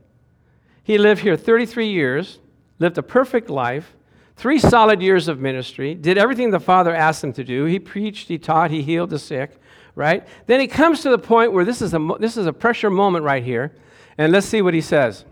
He 0.83 0.97
lived 0.97 1.21
here 1.21 1.37
33 1.37 1.89
years, 1.89 2.39
lived 2.79 2.97
a 2.97 3.03
perfect 3.03 3.51
life, 3.51 3.95
three 4.37 4.59
solid 4.59 5.03
years 5.03 5.29
of 5.29 5.39
ministry, 5.39 5.95
did 5.95 6.17
everything 6.17 6.51
the 6.51 6.59
Father 6.59 6.95
asked 6.95 7.23
him 7.23 7.35
to 7.35 7.45
do. 7.45 7.67
He 7.67 7.79
preached, 7.79 8.29
he 8.29 8.39
taught, 8.39 8.71
he 8.71 8.81
healed 8.81 9.11
the 9.11 9.19
sick, 9.19 9.61
right? 9.95 10.27
Then 10.47 10.59
he 10.59 10.67
comes 10.67 11.03
to 11.03 11.11
the 11.11 11.19
point 11.19 11.53
where 11.53 11.67
this 11.67 11.83
is 11.83 11.93
a, 11.93 12.09
this 12.19 12.39
is 12.39 12.47
a 12.47 12.53
pressure 12.53 12.89
moment 12.89 13.27
right 13.27 13.45
here. 13.45 13.73
And 14.21 14.35
let's 14.35 14.47
see 14.47 14.61
what 14.61 14.75
he 14.75 14.83
says. 14.83 15.25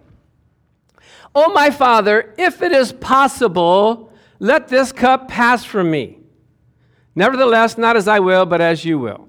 Oh, 1.34 1.52
my 1.52 1.70
Father, 1.70 2.32
if 2.38 2.62
it 2.62 2.72
is 2.72 2.90
possible, 2.90 4.10
let 4.38 4.68
this 4.68 4.92
cup 4.92 5.28
pass 5.28 5.62
from 5.62 5.90
me. 5.90 6.20
Nevertheless, 7.14 7.76
not 7.76 7.98
as 7.98 8.08
I 8.08 8.20
will, 8.20 8.46
but 8.46 8.62
as 8.62 8.86
you 8.86 8.98
will. 8.98 9.28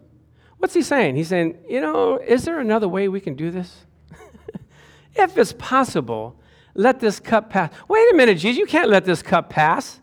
What's 0.59 0.73
he 0.73 0.81
saying? 0.81 1.17
He's 1.17 1.27
saying, 1.27 1.57
you 1.67 1.81
know, 1.81 2.17
is 2.19 2.45
there 2.45 2.61
another 2.61 2.87
way 2.87 3.09
we 3.09 3.19
can 3.19 3.35
do 3.35 3.51
this? 3.51 3.85
if 5.15 5.37
it's 5.37 5.51
possible, 5.51 6.39
let 6.73 7.01
this 7.01 7.19
cup 7.19 7.49
pass. 7.49 7.69
Wait 7.89 8.13
a 8.13 8.15
minute, 8.15 8.37
Jesus, 8.37 8.57
you 8.57 8.65
can't 8.65 8.89
let 8.89 9.03
this 9.03 9.21
cup 9.21 9.49
pass. 9.49 9.99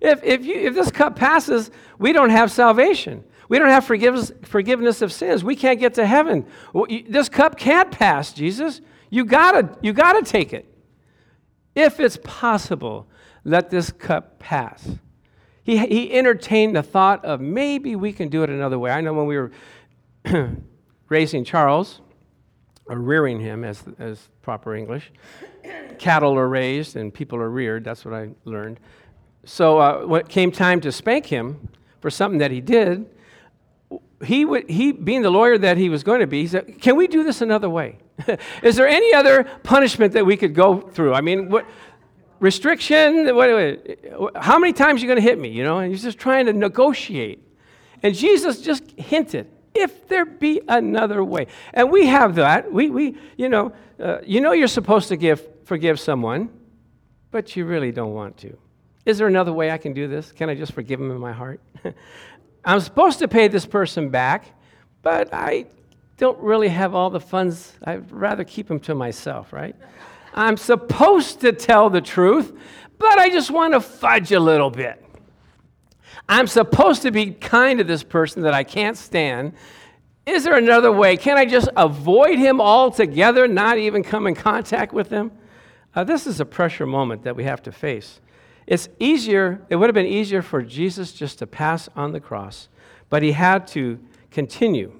If, 0.00 0.22
if, 0.22 0.44
you, 0.44 0.54
if 0.54 0.74
this 0.76 0.92
cup 0.92 1.16
passes, 1.16 1.72
we 1.98 2.12
don't 2.12 2.30
have 2.30 2.52
salvation. 2.52 3.24
We 3.48 3.58
don't 3.58 3.70
have 3.70 3.84
forgiveness, 3.84 4.30
forgiveness 4.44 5.02
of 5.02 5.12
sins. 5.12 5.42
We 5.42 5.56
can't 5.56 5.80
get 5.80 5.94
to 5.94 6.06
heaven. 6.06 6.46
This 7.08 7.28
cup 7.28 7.58
can't 7.58 7.90
pass, 7.90 8.32
Jesus. 8.32 8.80
You 9.12 9.26
gotta, 9.26 9.76
you 9.82 9.92
gotta 9.92 10.22
take 10.22 10.54
it. 10.54 10.66
If 11.74 12.00
it's 12.00 12.16
possible, 12.24 13.06
let 13.44 13.68
this 13.68 13.92
cup 13.92 14.38
pass. 14.38 14.88
He, 15.62 15.76
he 15.76 16.14
entertained 16.14 16.74
the 16.74 16.82
thought 16.82 17.22
of 17.22 17.38
maybe 17.38 17.94
we 17.94 18.14
can 18.14 18.30
do 18.30 18.42
it 18.42 18.48
another 18.48 18.78
way. 18.78 18.90
I 18.90 19.02
know 19.02 19.12
when 19.12 19.26
we 19.26 19.36
were 19.36 19.52
raising 21.10 21.44
Charles, 21.44 22.00
or 22.86 22.96
rearing 22.96 23.38
him 23.38 23.64
as, 23.64 23.84
as 23.98 24.30
proper 24.40 24.74
English, 24.74 25.12
cattle 25.98 26.38
are 26.38 26.48
raised 26.48 26.96
and 26.96 27.12
people 27.12 27.38
are 27.38 27.50
reared. 27.50 27.84
That's 27.84 28.06
what 28.06 28.14
I 28.14 28.30
learned. 28.46 28.80
So 29.44 29.78
uh, 29.78 30.06
when 30.06 30.22
it 30.22 30.30
came 30.30 30.50
time 30.50 30.80
to 30.80 30.90
spank 30.90 31.26
him 31.26 31.68
for 32.00 32.08
something 32.08 32.38
that 32.38 32.50
he 32.50 32.62
did, 32.62 33.04
he 34.24 34.44
would 34.44 34.68
he 34.68 34.92
being 34.92 35.22
the 35.22 35.30
lawyer 35.30 35.58
that 35.58 35.76
he 35.76 35.88
was 35.88 36.02
going 36.02 36.20
to 36.20 36.26
be 36.26 36.42
he 36.42 36.48
said 36.48 36.80
can 36.80 36.96
we 36.96 37.06
do 37.06 37.24
this 37.24 37.40
another 37.40 37.68
way? 37.68 37.98
Is 38.62 38.76
there 38.76 38.88
any 38.88 39.12
other 39.14 39.44
punishment 39.62 40.12
that 40.14 40.24
we 40.24 40.36
could 40.36 40.54
go 40.54 40.80
through? 40.80 41.14
I 41.14 41.20
mean 41.20 41.48
what 41.48 41.66
restriction 42.40 43.34
what, 43.34 44.36
how 44.36 44.58
many 44.58 44.72
times 44.72 45.00
are 45.00 45.06
you 45.06 45.08
going 45.08 45.22
to 45.22 45.28
hit 45.28 45.38
me 45.38 45.48
you 45.48 45.64
know? 45.64 45.78
And 45.78 45.90
he's 45.90 46.02
just 46.02 46.18
trying 46.18 46.46
to 46.46 46.52
negotiate. 46.52 47.46
And 48.02 48.14
jesus 48.14 48.60
just 48.60 48.90
hinted 48.92 49.48
if 49.74 50.06
there 50.08 50.26
be 50.26 50.60
another 50.68 51.24
way. 51.24 51.46
And 51.72 51.90
we 51.90 52.06
have 52.06 52.34
that. 52.34 52.70
We, 52.70 52.90
we 52.90 53.16
you 53.36 53.48
know 53.48 53.72
uh, 53.98 54.18
you 54.24 54.40
know 54.40 54.52
you're 54.52 54.68
supposed 54.68 55.08
to 55.08 55.16
give 55.16 55.46
forgive 55.64 55.98
someone 56.00 56.50
but 57.32 57.56
you 57.56 57.64
really 57.64 57.90
don't 57.90 58.14
want 58.14 58.36
to. 58.36 58.56
Is 59.04 59.18
there 59.18 59.26
another 59.26 59.52
way 59.52 59.72
I 59.72 59.78
can 59.78 59.92
do 59.92 60.06
this? 60.06 60.30
Can 60.30 60.48
I 60.48 60.54
just 60.54 60.72
forgive 60.72 61.00
him 61.00 61.10
in 61.10 61.18
my 61.18 61.32
heart? 61.32 61.60
I'm 62.64 62.80
supposed 62.80 63.18
to 63.18 63.28
pay 63.28 63.48
this 63.48 63.66
person 63.66 64.08
back, 64.08 64.46
but 65.02 65.32
I 65.34 65.66
don't 66.16 66.38
really 66.38 66.68
have 66.68 66.94
all 66.94 67.10
the 67.10 67.20
funds. 67.20 67.72
I'd 67.82 68.10
rather 68.12 68.44
keep 68.44 68.68
them 68.68 68.78
to 68.80 68.94
myself, 68.94 69.52
right? 69.52 69.74
I'm 70.34 70.56
supposed 70.56 71.40
to 71.40 71.52
tell 71.52 71.90
the 71.90 72.00
truth, 72.00 72.56
but 72.98 73.18
I 73.18 73.28
just 73.28 73.50
want 73.50 73.74
to 73.74 73.80
fudge 73.80 74.30
a 74.32 74.40
little 74.40 74.70
bit. 74.70 75.04
I'm 76.28 76.46
supposed 76.46 77.02
to 77.02 77.10
be 77.10 77.32
kind 77.32 77.78
to 77.78 77.84
this 77.84 78.02
person 78.02 78.42
that 78.42 78.54
I 78.54 78.62
can't 78.62 78.96
stand. 78.96 79.54
Is 80.24 80.44
there 80.44 80.56
another 80.56 80.92
way? 80.92 81.16
Can 81.16 81.36
I 81.36 81.44
just 81.44 81.68
avoid 81.76 82.38
him 82.38 82.60
altogether, 82.60 83.48
not 83.48 83.76
even 83.76 84.04
come 84.04 84.28
in 84.28 84.36
contact 84.36 84.92
with 84.92 85.10
him? 85.10 85.32
Uh, 85.94 86.04
this 86.04 86.26
is 86.26 86.38
a 86.38 86.44
pressure 86.44 86.86
moment 86.86 87.24
that 87.24 87.34
we 87.34 87.44
have 87.44 87.62
to 87.64 87.72
face. 87.72 88.20
It's 88.66 88.88
easier, 88.98 89.64
it 89.68 89.76
would 89.76 89.88
have 89.88 89.94
been 89.94 90.06
easier 90.06 90.42
for 90.42 90.62
Jesus 90.62 91.12
just 91.12 91.38
to 91.40 91.46
pass 91.46 91.88
on 91.96 92.12
the 92.12 92.20
cross, 92.20 92.68
but 93.10 93.22
he 93.22 93.32
had 93.32 93.66
to 93.68 93.98
continue. 94.30 94.92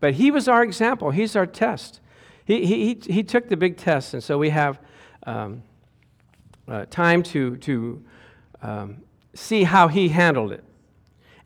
But 0.00 0.14
he 0.14 0.30
was 0.30 0.48
our 0.48 0.62
example, 0.62 1.10
he's 1.10 1.34
our 1.34 1.46
test. 1.46 2.00
He, 2.44 2.64
he, 2.64 3.00
he 3.12 3.22
took 3.22 3.48
the 3.48 3.56
big 3.56 3.76
test, 3.76 4.14
and 4.14 4.22
so 4.22 4.38
we 4.38 4.50
have 4.50 4.78
um, 5.26 5.62
uh, 6.68 6.86
time 6.90 7.22
to, 7.24 7.56
to 7.56 8.04
um, 8.62 9.02
see 9.34 9.64
how 9.64 9.88
he 9.88 10.08
handled 10.08 10.52
it. 10.52 10.62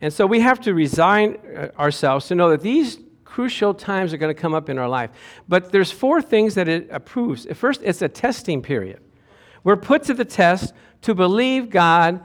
And 0.00 0.12
so 0.12 0.26
we 0.26 0.40
have 0.40 0.60
to 0.62 0.74
resign 0.74 1.38
uh, 1.56 1.68
ourselves 1.78 2.26
to 2.28 2.34
know 2.34 2.50
that 2.50 2.62
these 2.62 2.98
crucial 3.24 3.74
times 3.74 4.12
are 4.12 4.16
going 4.16 4.34
to 4.34 4.40
come 4.40 4.54
up 4.54 4.68
in 4.68 4.78
our 4.78 4.88
life. 4.88 5.10
But 5.48 5.72
there's 5.72 5.90
four 5.90 6.20
things 6.20 6.54
that 6.54 6.68
it 6.68 6.88
approves. 6.90 7.46
First, 7.54 7.80
it's 7.82 8.02
a 8.02 8.08
testing 8.08 8.60
period. 8.60 9.00
We're 9.64 9.76
put 9.76 10.04
to 10.04 10.14
the 10.14 10.24
test 10.24 10.74
to 11.02 11.14
believe 11.14 11.70
God 11.70 12.24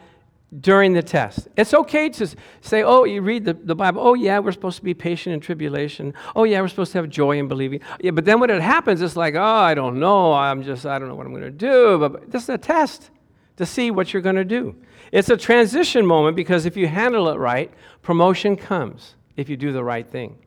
during 0.60 0.94
the 0.94 1.04
test. 1.04 1.48
It's 1.58 1.74
okay 1.74 2.10
to 2.10 2.27
say, 2.62 2.84
oh, 2.84 3.04
you 3.04 3.22
read 3.22 3.46
the, 3.46 3.54
the 3.54 3.75
Bible, 3.75 4.01
oh, 4.01 4.13
yeah, 4.13 4.39
we're 4.39 4.51
supposed 4.51 4.77
to 4.77 4.84
be 4.84 4.94
patient 4.94 5.34
in 5.34 5.39
tribulation. 5.39 6.13
Oh, 6.36 6.44
yeah, 6.44 6.62
we're 6.62 6.68
supposed 6.68 6.92
to 6.94 7.00
have 7.00 7.10
joy 7.10 7.38
in 7.38 7.48
believing. 7.48 7.82
Yeah, 8.00 8.12
but 8.12 8.25
then 8.25 8.39
when 8.39 8.50
it 8.50 8.62
happens, 8.62 9.01
it's 9.01 9.15
like, 9.15 9.36
oh, 9.36 9.42
I 9.42 9.74
don't 9.74 10.00
know. 10.00 10.34
I'm 10.34 10.63
just, 10.63 10.86
I 10.86 11.00
don't 11.00 11.10
know 11.10 11.15
what 11.15 11.25
I'm 11.25 11.34
going 11.34 11.44
to 11.44 11.51
do. 11.51 11.98
But 12.00 12.32
this 12.32 12.44
is 12.44 12.50
a 12.50 12.58
test 12.58 13.10
to 13.58 13.65
see 13.65 13.92
what 13.92 14.13
you're 14.13 14.22
going 14.22 14.36
to 14.36 14.46
do. 14.46 14.75
It's 15.12 15.30
a 15.30 15.38
transition 15.38 16.06
moment 16.06 16.36
because 16.36 16.65
if 16.65 16.77
you 16.77 16.88
handle 16.88 17.30
it 17.30 17.38
right, 17.38 17.72
promotion 18.01 18.56
comes 18.56 19.15
if 19.36 19.50
you 19.50 19.58
do 19.58 19.72
the 19.72 19.84
right 19.84 20.08
thing. 20.08 20.38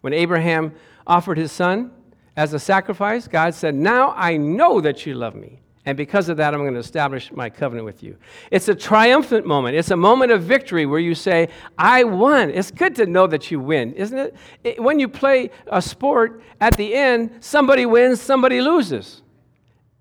When 0.00 0.12
Abraham 0.12 0.74
offered 1.06 1.38
his 1.38 1.52
son 1.52 1.90
as 2.36 2.52
a 2.52 2.58
sacrifice, 2.58 3.26
God 3.28 3.54
said, 3.54 3.74
Now 3.74 4.12
I 4.16 4.36
know 4.36 4.80
that 4.80 5.06
you 5.06 5.14
love 5.14 5.34
me. 5.34 5.60
And 5.86 5.96
because 5.96 6.28
of 6.28 6.36
that, 6.38 6.52
I'm 6.52 6.60
going 6.60 6.74
to 6.74 6.80
establish 6.80 7.30
my 7.30 7.48
covenant 7.48 7.84
with 7.84 8.02
you. 8.02 8.16
It's 8.50 8.66
a 8.66 8.74
triumphant 8.74 9.46
moment. 9.46 9.76
It's 9.76 9.92
a 9.92 9.96
moment 9.96 10.32
of 10.32 10.42
victory 10.42 10.84
where 10.84 10.98
you 10.98 11.14
say, 11.14 11.48
I 11.78 12.02
won. 12.02 12.50
It's 12.50 12.72
good 12.72 12.96
to 12.96 13.06
know 13.06 13.28
that 13.28 13.52
you 13.52 13.60
win, 13.60 13.94
isn't 13.94 14.18
it? 14.18 14.36
it 14.64 14.82
when 14.82 14.98
you 14.98 15.08
play 15.08 15.50
a 15.68 15.80
sport, 15.80 16.42
at 16.60 16.76
the 16.76 16.92
end, 16.92 17.38
somebody 17.38 17.86
wins, 17.86 18.20
somebody 18.20 18.60
loses. 18.60 19.22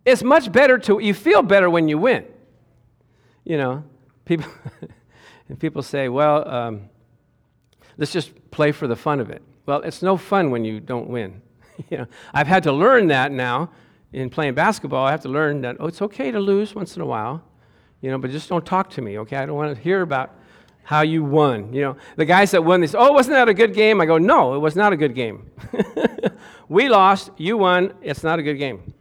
It's 0.06 0.24
much 0.24 0.52
better 0.52 0.80
to, 0.80 1.00
you 1.00 1.14
feel 1.14 1.44
better 1.44 1.70
when 1.70 1.88
you 1.88 2.00
win. 2.00 2.26
You 3.44 3.58
know, 3.58 3.84
people, 4.26 4.52
and 5.50 5.60
people 5.60 5.84
say, 5.84 6.10
well, 6.10 6.50
um, 6.50 6.90
let's 7.98 8.12
just 8.12 8.32
play 8.50 8.72
for 8.72 8.88
the 8.88 8.96
fun 8.96 9.20
of 9.20 9.30
it. 9.30 9.44
Well, 9.68 9.82
it's 9.82 10.02
no 10.02 10.18
fun 10.18 10.50
when 10.50 10.66
you 10.66 10.80
don't 10.80 11.10
win. 11.10 11.44
you 11.92 11.98
know, 12.00 12.08
I've 12.34 12.48
had 12.48 12.64
to 12.64 12.72
learn 12.72 13.08
that 13.08 13.32
now 13.32 13.70
in 14.16 14.30
playing 14.30 14.54
basketball, 14.54 15.06
I 15.06 15.12
have 15.12 15.22
to 15.24 15.30
learn 15.30 15.60
that, 15.62 15.76
oh, 15.78 15.88
it's 15.88 16.02
okay 16.02 16.32
to 16.32 16.40
lose 16.40 16.74
once 16.74 16.96
in 16.96 17.02
a 17.02 17.06
while, 17.06 17.44
you 18.00 18.10
know, 18.10 18.18
but 18.18 18.32
just 18.32 18.48
don't 18.48 18.66
talk 18.66 18.90
to 18.92 19.02
me, 19.02 19.20
okay? 19.20 19.36
I 19.36 19.46
don't 19.46 19.58
want 19.58 19.76
to 19.76 19.84
hear 19.84 20.02
about 20.02 20.34
how 20.84 21.02
you 21.02 21.22
won. 21.22 21.74
You 21.74 21.82
know, 21.82 21.98
the 22.16 22.24
guys 22.24 22.52
that 22.52 22.64
won, 22.64 22.88
say, 22.88 22.98
oh, 22.98 23.12
wasn't 23.12 23.36
that 23.36 23.50
a 23.50 23.54
good 23.54 23.74
game? 23.74 24.00
I 24.00 24.06
go, 24.06 24.18
no, 24.18 24.56
it 24.56 24.60
was 24.60 24.74
not 24.74 24.94
a 24.94 24.96
good 24.96 25.16
game. 25.16 25.52
we 26.70 26.88
lost, 26.88 27.30
you 27.36 27.58
won, 27.58 27.94
it's 28.02 28.24
not 28.24 28.40
a 28.40 28.44
good 28.44 28.56
game. 28.56 28.94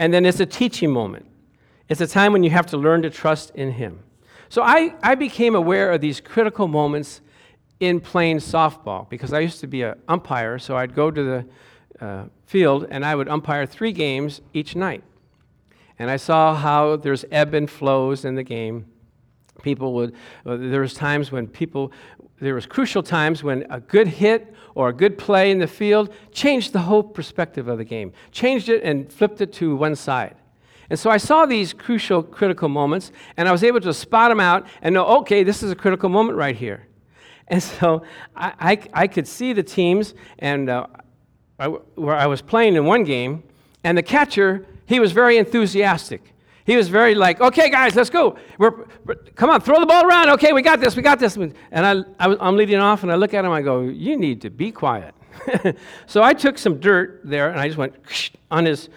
And 0.00 0.12
then 0.12 0.26
it's 0.26 0.40
a 0.40 0.46
teaching 0.46 0.90
moment. 0.90 1.26
It's 1.88 2.00
a 2.00 2.06
time 2.08 2.32
when 2.32 2.42
you 2.42 2.50
have 2.50 2.66
to 2.66 2.76
learn 2.76 3.02
to 3.02 3.10
trust 3.10 3.50
in 3.54 3.70
Him. 3.70 4.00
So 4.48 4.62
I, 4.62 4.96
I 5.00 5.14
became 5.14 5.54
aware 5.54 5.92
of 5.92 6.00
these 6.00 6.20
critical 6.20 6.66
moments 6.66 7.20
in 7.78 8.00
playing 8.00 8.38
softball 8.38 9.08
because 9.08 9.32
I 9.32 9.38
used 9.40 9.60
to 9.60 9.68
be 9.68 9.82
an 9.82 9.94
umpire, 10.08 10.58
so 10.58 10.76
I'd 10.76 10.92
go 10.92 11.08
to 11.08 11.22
the 11.22 11.46
uh, 12.02 12.24
field, 12.46 12.86
and 12.90 13.04
I 13.04 13.14
would 13.14 13.28
umpire 13.28 13.64
three 13.64 13.92
games 13.92 14.40
each 14.52 14.74
night. 14.74 15.04
And 15.98 16.10
I 16.10 16.16
saw 16.16 16.54
how 16.54 16.96
there's 16.96 17.24
ebb 17.30 17.54
and 17.54 17.70
flows 17.70 18.24
in 18.24 18.34
the 18.34 18.42
game. 18.42 18.86
People 19.62 19.92
would, 19.94 20.14
uh, 20.44 20.56
there 20.56 20.80
was 20.80 20.94
times 20.94 21.30
when 21.30 21.46
people, 21.46 21.92
there 22.40 22.54
was 22.54 22.66
crucial 22.66 23.04
times 23.04 23.44
when 23.44 23.64
a 23.70 23.78
good 23.78 24.08
hit 24.08 24.52
or 24.74 24.88
a 24.88 24.92
good 24.92 25.16
play 25.16 25.52
in 25.52 25.60
the 25.60 25.66
field 25.68 26.12
changed 26.32 26.72
the 26.72 26.80
whole 26.80 27.04
perspective 27.04 27.68
of 27.68 27.78
the 27.78 27.84
game, 27.84 28.12
changed 28.32 28.68
it 28.68 28.82
and 28.82 29.12
flipped 29.12 29.40
it 29.40 29.52
to 29.52 29.76
one 29.76 29.94
side. 29.94 30.34
And 30.90 30.98
so 30.98 31.08
I 31.08 31.18
saw 31.18 31.46
these 31.46 31.72
crucial, 31.72 32.22
critical 32.22 32.68
moments, 32.68 33.12
and 33.36 33.48
I 33.48 33.52
was 33.52 33.62
able 33.62 33.80
to 33.80 33.94
spot 33.94 34.30
them 34.30 34.40
out 34.40 34.66
and 34.82 34.92
know, 34.92 35.06
okay, 35.18 35.44
this 35.44 35.62
is 35.62 35.70
a 35.70 35.76
critical 35.76 36.08
moment 36.08 36.36
right 36.36 36.56
here. 36.56 36.88
And 37.46 37.62
so 37.62 38.02
I, 38.34 38.52
I, 38.58 39.02
I 39.04 39.06
could 39.06 39.28
see 39.28 39.52
the 39.52 39.62
teams, 39.62 40.14
and 40.40 40.68
uh, 40.68 40.86
where 41.68 42.16
I 42.16 42.26
was 42.26 42.42
playing 42.42 42.76
in 42.76 42.84
one 42.84 43.04
game, 43.04 43.42
and 43.84 43.96
the 43.96 44.02
catcher, 44.02 44.66
he 44.86 45.00
was 45.00 45.12
very 45.12 45.36
enthusiastic. 45.36 46.32
He 46.64 46.76
was 46.76 46.88
very 46.88 47.14
like, 47.14 47.40
okay, 47.40 47.70
guys, 47.70 47.96
let's 47.96 48.10
go. 48.10 48.36
We're, 48.58 48.86
we're, 49.04 49.16
come 49.34 49.50
on, 49.50 49.60
throw 49.60 49.80
the 49.80 49.86
ball 49.86 50.06
around. 50.06 50.30
Okay, 50.30 50.52
we 50.52 50.62
got 50.62 50.80
this, 50.80 50.94
we 50.94 51.02
got 51.02 51.18
this. 51.18 51.36
And 51.36 51.54
I, 51.72 52.02
I 52.20 52.48
am 52.48 52.56
leading 52.56 52.78
off, 52.78 53.02
and 53.02 53.10
I 53.10 53.16
look 53.16 53.34
at 53.34 53.44
him, 53.44 53.50
I 53.50 53.62
go, 53.62 53.80
you 53.82 54.16
need 54.16 54.40
to 54.42 54.50
be 54.50 54.70
quiet. 54.70 55.14
so 56.06 56.22
I 56.22 56.34
took 56.34 56.58
some 56.58 56.78
dirt 56.78 57.20
there, 57.24 57.50
and 57.50 57.58
I 57.58 57.66
just 57.66 57.78
went 57.78 57.94
on 58.50 58.64
his, 58.64 58.88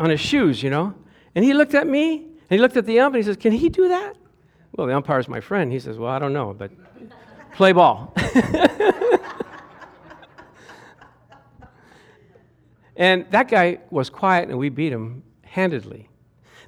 on 0.00 0.10
his 0.10 0.20
shoes, 0.20 0.62
you 0.62 0.70
know. 0.70 0.94
And 1.34 1.44
he 1.44 1.54
looked 1.54 1.74
at 1.74 1.86
me, 1.86 2.16
and 2.16 2.50
he 2.50 2.58
looked 2.58 2.76
at 2.76 2.86
the 2.86 2.98
ump, 2.98 3.14
and 3.14 3.22
he 3.22 3.26
says, 3.26 3.36
can 3.36 3.52
he 3.52 3.68
do 3.68 3.88
that? 3.88 4.16
Well, 4.76 4.86
the 4.86 4.96
umpire's 4.96 5.28
my 5.28 5.40
friend. 5.40 5.70
He 5.70 5.78
says, 5.78 5.98
well, 5.98 6.10
I 6.10 6.18
don't 6.18 6.32
know, 6.32 6.54
but 6.54 6.72
play 7.54 7.72
ball. 7.72 8.12
And 13.02 13.26
that 13.32 13.48
guy 13.48 13.80
was 13.90 14.08
quiet, 14.08 14.48
and 14.48 14.56
we 14.56 14.68
beat 14.68 14.92
him 14.92 15.24
handedly. 15.42 16.08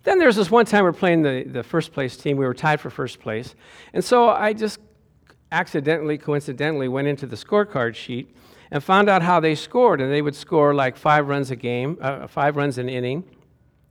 Then 0.02 0.18
there's 0.18 0.34
this 0.34 0.50
one 0.50 0.66
time 0.66 0.82
we 0.82 0.90
are 0.90 0.92
playing 0.92 1.22
the, 1.22 1.44
the 1.44 1.62
first 1.62 1.92
place 1.92 2.16
team. 2.16 2.36
We 2.36 2.44
were 2.44 2.52
tied 2.52 2.80
for 2.80 2.90
first 2.90 3.20
place. 3.20 3.54
And 3.92 4.04
so 4.04 4.30
I 4.30 4.52
just 4.52 4.80
accidentally, 5.52 6.18
coincidentally, 6.18 6.88
went 6.88 7.06
into 7.06 7.26
the 7.26 7.36
scorecard 7.36 7.94
sheet 7.94 8.36
and 8.72 8.82
found 8.82 9.08
out 9.08 9.22
how 9.22 9.38
they 9.38 9.54
scored. 9.54 10.00
And 10.00 10.12
they 10.12 10.22
would 10.22 10.34
score 10.34 10.74
like 10.74 10.96
five 10.96 11.28
runs 11.28 11.52
a 11.52 11.56
game, 11.56 11.98
uh, 12.00 12.26
five 12.26 12.56
runs 12.56 12.78
an 12.78 12.88
inning, 12.88 13.22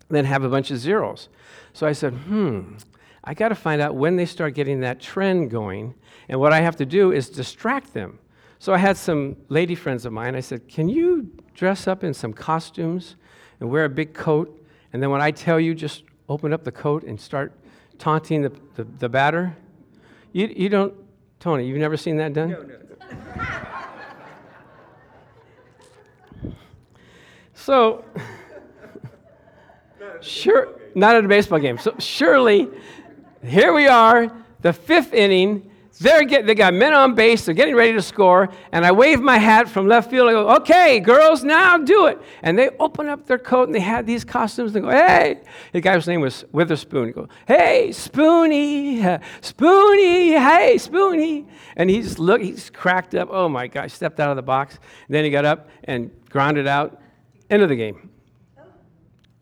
then 0.09 0.25
have 0.25 0.43
a 0.43 0.49
bunch 0.49 0.69
of 0.69 0.79
zeros. 0.79 1.29
So 1.71 1.87
I 1.87 1.93
said, 1.93 2.11
hmm, 2.11 2.75
I 3.23 3.33
got 3.33 3.49
to 3.49 3.55
find 3.55 3.81
out 3.81 3.95
when 3.95 4.17
they 4.17 4.25
start 4.25 4.53
getting 4.53 4.81
that 4.81 4.99
trend 4.99 5.49
going. 5.49 5.93
And 6.27 6.41
what 6.41 6.51
I 6.51 6.59
have 6.59 6.75
to 6.75 6.85
do 6.85 7.13
is 7.13 7.29
distract 7.29 7.93
them. 7.93 8.19
So 8.63 8.73
I 8.73 8.77
had 8.77 8.95
some 8.95 9.35
lady 9.49 9.75
friends 9.75 10.05
of 10.05 10.13
mine. 10.13 10.37
I 10.37 10.39
said, 10.39 10.69
Can 10.69 10.87
you 10.87 11.29
dress 11.53 11.85
up 11.85 12.01
in 12.01 12.13
some 12.13 12.31
costumes 12.31 13.17
and 13.59 13.69
wear 13.69 13.83
a 13.83 13.89
big 13.89 14.13
coat? 14.13 14.65
And 14.93 15.03
then 15.03 15.09
when 15.09 15.19
I 15.19 15.31
tell 15.31 15.59
you, 15.59 15.75
just 15.75 16.03
open 16.29 16.53
up 16.53 16.63
the 16.63 16.71
coat 16.71 17.03
and 17.03 17.19
start 17.19 17.51
taunting 17.97 18.41
the, 18.41 18.53
the, 18.75 18.85
the 18.85 19.09
batter? 19.09 19.53
You, 20.31 20.47
you 20.47 20.69
don't, 20.69 20.93
Tony, 21.41 21.67
you've 21.67 21.77
never 21.77 21.97
seen 21.97 22.15
that 22.15 22.31
done? 22.31 22.51
No, 22.51 22.61
no. 22.61 22.77
so, 27.53 28.05
sure, 30.21 30.69
not 30.95 31.17
at 31.17 31.25
a 31.25 31.27
baseball 31.27 31.59
game. 31.59 31.77
So 31.77 31.95
surely, 31.99 32.69
here 33.43 33.73
we 33.73 33.87
are, 33.87 34.33
the 34.61 34.71
fifth 34.71 35.13
inning 35.13 35.69
they're 35.99 36.23
get, 36.23 36.47
they 36.47 36.55
got 36.55 36.73
men 36.73 36.93
on 36.93 37.13
base, 37.13 37.45
they're 37.45 37.53
getting 37.53 37.75
ready 37.75 37.93
to 37.93 38.01
score, 38.01 38.49
and 38.71 38.83
I 38.85 38.91
wave 38.91 39.21
my 39.21 39.37
hat 39.37 39.69
from 39.69 39.87
left 39.87 40.09
field. 40.09 40.27
I 40.27 40.31
go, 40.31 40.49
okay, 40.55 40.99
girls, 40.99 41.43
now 41.43 41.77
do 41.77 42.07
it. 42.07 42.19
And 42.41 42.57
they 42.57 42.69
open 42.79 43.07
up 43.07 43.27
their 43.27 43.37
coat 43.37 43.67
and 43.67 43.75
they 43.75 43.79
had 43.79 44.07
these 44.07 44.23
costumes. 44.23 44.73
They 44.73 44.79
go, 44.79 44.89
hey. 44.89 45.41
The 45.71 45.81
guy's 45.81 46.07
name 46.07 46.21
was 46.21 46.45
Witherspoon. 46.51 47.07
He 47.07 47.13
go, 47.13 47.27
hey, 47.47 47.91
Spoony, 47.91 49.01
Spoony, 49.41 50.31
hey, 50.31 50.77
Spoony. 50.79 51.47
And 51.75 51.89
he's 51.89 52.17
look, 52.17 52.41
he's 52.41 52.69
cracked 52.71 53.13
up. 53.13 53.29
Oh 53.31 53.47
my 53.47 53.67
gosh, 53.67 53.93
stepped 53.93 54.19
out 54.19 54.31
of 54.31 54.35
the 54.35 54.41
box. 54.41 54.79
And 55.07 55.15
then 55.15 55.23
he 55.23 55.29
got 55.29 55.45
up 55.45 55.69
and 55.83 56.09
grounded 56.29 56.67
out. 56.67 56.99
End 57.49 57.61
of 57.61 57.69
the 57.69 57.75
game. 57.75 58.09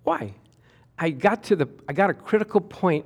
Why? 0.04 0.34
I 1.00 1.12
got 1.12 1.44
to 1.44 1.56
the, 1.56 1.70
I 1.88 1.94
got 1.94 2.10
a 2.10 2.14
critical 2.14 2.60
point 2.60 3.06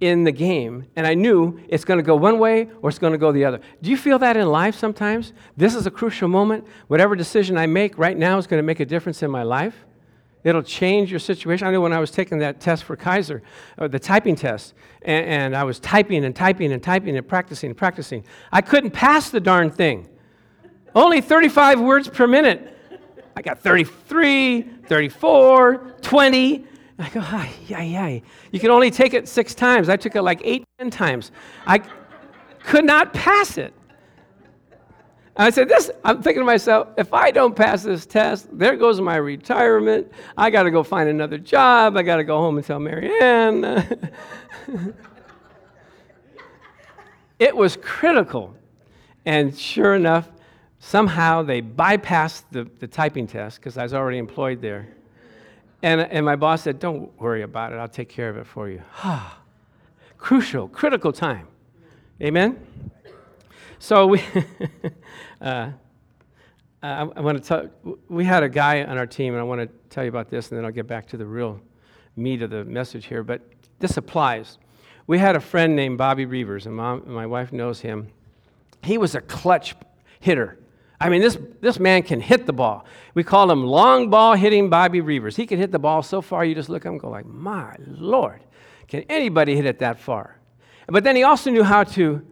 in 0.00 0.22
the 0.22 0.32
game, 0.32 0.86
and 0.94 1.06
I 1.06 1.14
knew 1.14 1.58
it's 1.68 1.84
going 1.84 1.98
to 1.98 2.04
go 2.04 2.14
one 2.14 2.38
way 2.38 2.68
or 2.82 2.88
it's 2.88 2.98
going 2.98 3.12
to 3.12 3.18
go 3.18 3.32
the 3.32 3.44
other. 3.44 3.60
Do 3.82 3.90
you 3.90 3.96
feel 3.96 4.18
that 4.20 4.36
in 4.36 4.46
life 4.46 4.76
sometimes? 4.76 5.32
This 5.56 5.74
is 5.74 5.86
a 5.86 5.90
crucial 5.90 6.28
moment. 6.28 6.66
Whatever 6.86 7.16
decision 7.16 7.58
I 7.58 7.66
make 7.66 7.98
right 7.98 8.16
now 8.16 8.38
is 8.38 8.46
going 8.46 8.58
to 8.58 8.66
make 8.66 8.80
a 8.80 8.86
difference 8.86 9.22
in 9.22 9.30
my 9.30 9.42
life. 9.42 9.74
It'll 10.44 10.62
change 10.62 11.10
your 11.10 11.18
situation. 11.18 11.66
I 11.66 11.72
know 11.72 11.80
when 11.80 11.92
I 11.92 11.98
was 11.98 12.12
taking 12.12 12.38
that 12.38 12.60
test 12.60 12.84
for 12.84 12.94
Kaiser, 12.94 13.42
or 13.76 13.88
the 13.88 13.98
typing 13.98 14.36
test, 14.36 14.74
and, 15.02 15.26
and 15.26 15.56
I 15.56 15.64
was 15.64 15.80
typing 15.80 16.24
and 16.24 16.34
typing 16.34 16.72
and 16.72 16.82
typing 16.82 17.16
and 17.16 17.26
practicing 17.26 17.70
and 17.70 17.76
practicing, 17.76 18.24
I 18.52 18.60
couldn't 18.60 18.92
pass 18.92 19.30
the 19.30 19.40
darn 19.40 19.70
thing. 19.70 20.08
Only 20.94 21.20
35 21.20 21.80
words 21.80 22.08
per 22.08 22.26
minute. 22.26 22.76
I 23.36 23.42
got 23.42 23.60
33, 23.60 24.62
34, 24.86 25.96
20. 26.02 26.66
I 27.00 27.08
go, 27.10 27.20
ay, 27.20 27.50
ay, 27.70 27.96
ay. 27.96 28.22
You 28.50 28.58
can 28.58 28.70
only 28.70 28.90
take 28.90 29.14
it 29.14 29.28
six 29.28 29.54
times. 29.54 29.88
I 29.88 29.96
took 29.96 30.16
it 30.16 30.22
like 30.22 30.40
eight, 30.44 30.64
ten 30.78 30.90
times. 30.90 31.30
I 31.66 31.78
could 32.64 32.84
not 32.84 33.12
pass 33.12 33.56
it. 33.56 33.72
I 35.36 35.50
said, 35.50 35.68
this, 35.68 35.88
I'm 36.04 36.20
thinking 36.20 36.40
to 36.40 36.44
myself, 36.44 36.88
if 36.98 37.14
I 37.14 37.30
don't 37.30 37.54
pass 37.54 37.84
this 37.84 38.04
test, 38.06 38.48
there 38.52 38.74
goes 38.76 39.00
my 39.00 39.14
retirement. 39.14 40.10
I 40.36 40.50
got 40.50 40.64
to 40.64 40.72
go 40.72 40.82
find 40.82 41.08
another 41.08 41.38
job. 41.38 41.96
I 41.96 42.02
got 42.02 42.16
to 42.16 42.24
go 42.24 42.38
home 42.38 42.56
and 42.56 42.66
tell 42.66 42.80
Marianne. 42.80 43.64
it 47.38 47.56
was 47.56 47.76
critical. 47.76 48.56
And 49.24 49.56
sure 49.56 49.94
enough, 49.94 50.28
somehow 50.80 51.44
they 51.44 51.62
bypassed 51.62 52.42
the, 52.50 52.68
the 52.80 52.88
typing 52.88 53.28
test 53.28 53.60
because 53.60 53.78
I 53.78 53.84
was 53.84 53.94
already 53.94 54.18
employed 54.18 54.60
there. 54.60 54.88
And, 55.82 56.00
and 56.00 56.24
my 56.24 56.36
boss 56.36 56.62
said, 56.62 56.78
Don't 56.78 57.18
worry 57.20 57.42
about 57.42 57.72
it. 57.72 57.76
I'll 57.76 57.88
take 57.88 58.08
care 58.08 58.28
of 58.28 58.36
it 58.36 58.46
for 58.46 58.68
you. 58.68 58.82
Crucial, 60.18 60.68
critical 60.68 61.12
time. 61.12 61.46
Amen? 62.20 62.58
So 63.78 64.08
we, 64.08 64.20
uh, 65.40 65.70
I, 66.82 67.00
I 67.00 67.20
want 67.20 67.42
to 67.42 67.44
tell, 67.44 67.96
we 68.08 68.24
had 68.24 68.42
a 68.42 68.48
guy 68.48 68.82
on 68.82 68.98
our 68.98 69.06
team, 69.06 69.34
and 69.34 69.40
I 69.40 69.44
want 69.44 69.60
to 69.60 69.68
tell 69.88 70.02
you 70.02 70.10
about 70.10 70.28
this, 70.28 70.50
and 70.50 70.58
then 70.58 70.64
I'll 70.64 70.72
get 70.72 70.88
back 70.88 71.06
to 71.08 71.16
the 71.16 71.26
real 71.26 71.60
meat 72.16 72.42
of 72.42 72.50
the 72.50 72.64
message 72.64 73.06
here. 73.06 73.22
But 73.22 73.42
this 73.78 73.96
applies. 73.96 74.58
We 75.06 75.18
had 75.18 75.36
a 75.36 75.40
friend 75.40 75.76
named 75.76 75.96
Bobby 75.96 76.26
Reavers, 76.26 76.66
and 76.66 76.74
mom, 76.74 77.04
my 77.06 77.26
wife 77.26 77.52
knows 77.52 77.80
him. 77.80 78.08
He 78.82 78.98
was 78.98 79.14
a 79.14 79.20
clutch 79.20 79.76
hitter. 80.20 80.58
I 81.00 81.08
mean, 81.08 81.20
this, 81.20 81.38
this 81.60 81.78
man 81.78 82.02
can 82.02 82.20
hit 82.20 82.46
the 82.46 82.52
ball. 82.52 82.84
We 83.14 83.22
call 83.22 83.50
him 83.50 83.64
long 83.64 84.10
ball 84.10 84.34
hitting 84.34 84.68
Bobby 84.68 85.00
Reavers. 85.00 85.36
He 85.36 85.46
can 85.46 85.58
hit 85.58 85.70
the 85.70 85.78
ball 85.78 86.02
so 86.02 86.20
far, 86.20 86.44
you 86.44 86.54
just 86.54 86.68
look 86.68 86.84
at 86.84 86.88
him 86.88 86.94
and 86.94 87.00
go 87.00 87.08
like, 87.08 87.26
my 87.26 87.76
Lord, 87.86 88.42
can 88.88 89.02
anybody 89.08 89.54
hit 89.54 89.66
it 89.66 89.78
that 89.78 90.00
far? 90.00 90.40
But 90.88 91.04
then 91.04 91.14
he 91.14 91.22
also 91.22 91.50
knew 91.50 91.62
how 91.62 91.84
to 91.84 92.26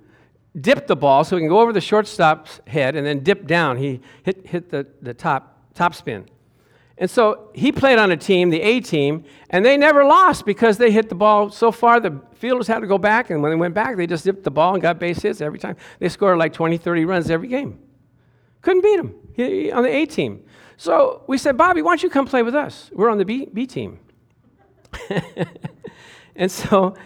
dip 0.59 0.87
the 0.87 0.97
ball 0.97 1.23
so 1.23 1.37
he 1.37 1.43
can 1.43 1.49
go 1.49 1.61
over 1.61 1.73
the 1.73 1.81
shortstop's 1.81 2.61
head 2.67 2.97
and 2.97 3.07
then 3.07 3.23
dip 3.23 3.47
down. 3.47 3.77
He 3.77 4.01
hit, 4.23 4.47
hit 4.47 4.71
the, 4.71 4.87
the 5.03 5.15
top, 5.15 5.75
top 5.75 5.95
spin. 5.95 6.27
And 6.99 7.11
so 7.11 7.51
he 7.55 7.73
played 7.73 7.99
on 7.99 8.11
a 8.11 8.17
team, 8.17 8.49
the 8.49 8.63
A 8.63 8.81
team, 8.81 9.25
and 9.51 9.65
they 9.65 9.77
never 9.77 10.03
lost 10.05 10.47
because 10.47 10.79
they 10.79 10.91
hit 10.91 11.11
the 11.11 11.15
ball 11.15 11.51
so 11.51 11.71
far 11.71 12.01
the 12.01 12.23
fielders 12.37 12.67
had 12.67 12.81
to 12.81 12.87
go 12.87 12.97
back. 12.97 13.29
And 13.29 13.43
when 13.43 13.53
they 13.53 13.57
went 13.57 13.75
back, 13.75 13.97
they 13.97 14.07
just 14.07 14.25
dipped 14.25 14.45
the 14.45 14.51
ball 14.51 14.73
and 14.73 14.83
got 14.83 14.99
base 14.99 15.21
hits 15.21 15.43
every 15.43 15.59
time. 15.59 15.77
They 15.99 16.09
scored 16.09 16.39
like 16.39 16.55
20, 16.55 16.79
30 16.79 17.05
runs 17.05 17.31
every 17.31 17.49
game. 17.49 17.79
Couldn't 18.67 18.83
beat 18.83 18.99
him 18.99 19.15
he, 19.35 19.71
on 19.71 19.85
the 19.85 19.95
A 19.95 20.07
team. 20.07 20.43
So 20.77 21.23
we 21.29 21.39
said, 21.39 21.57
Bobby, 21.57 21.83
why 21.83 21.93
don't 21.93 22.03
you 22.03 22.11
come 22.11 22.27
play 22.27 22.43
with 22.43 22.57
us? 22.57 22.91
We're 22.93 23.11
on 23.11 23.17
the 23.17 23.25
B, 23.25 23.47
B 23.47 23.65
team. 23.65 24.01
and 26.35 26.51
so 26.51 26.97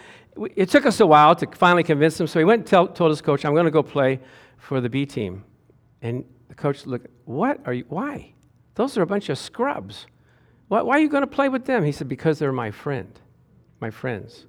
it 0.55 0.71
took 0.71 0.87
us 0.87 0.99
a 0.99 1.05
while 1.05 1.35
to 1.35 1.45
finally 1.53 1.83
convince 1.83 2.19
him. 2.19 2.25
So 2.25 2.39
he 2.39 2.45
went 2.45 2.61
and 2.61 2.67
tell, 2.67 2.87
told 2.87 3.11
his 3.11 3.21
coach, 3.21 3.45
I'm 3.45 3.53
going 3.53 3.65
to 3.65 3.71
go 3.71 3.83
play 3.83 4.19
for 4.57 4.81
the 4.81 4.89
B 4.89 5.05
team. 5.05 5.43
And 6.01 6.25
the 6.47 6.55
coach 6.55 6.87
looked, 6.87 7.05
What 7.25 7.59
are 7.67 7.73
you? 7.73 7.85
Why? 7.89 8.33
Those 8.73 8.97
are 8.97 9.03
a 9.03 9.05
bunch 9.05 9.29
of 9.29 9.37
scrubs. 9.37 10.07
Why, 10.67 10.81
why 10.81 10.95
are 10.95 10.99
you 10.99 11.09
going 11.09 11.21
to 11.21 11.27
play 11.27 11.47
with 11.47 11.65
them? 11.65 11.83
He 11.83 11.91
said, 11.91 12.09
Because 12.09 12.39
they're 12.39 12.51
my 12.51 12.71
friend, 12.71 13.19
my 13.79 13.91
friends. 13.91 14.47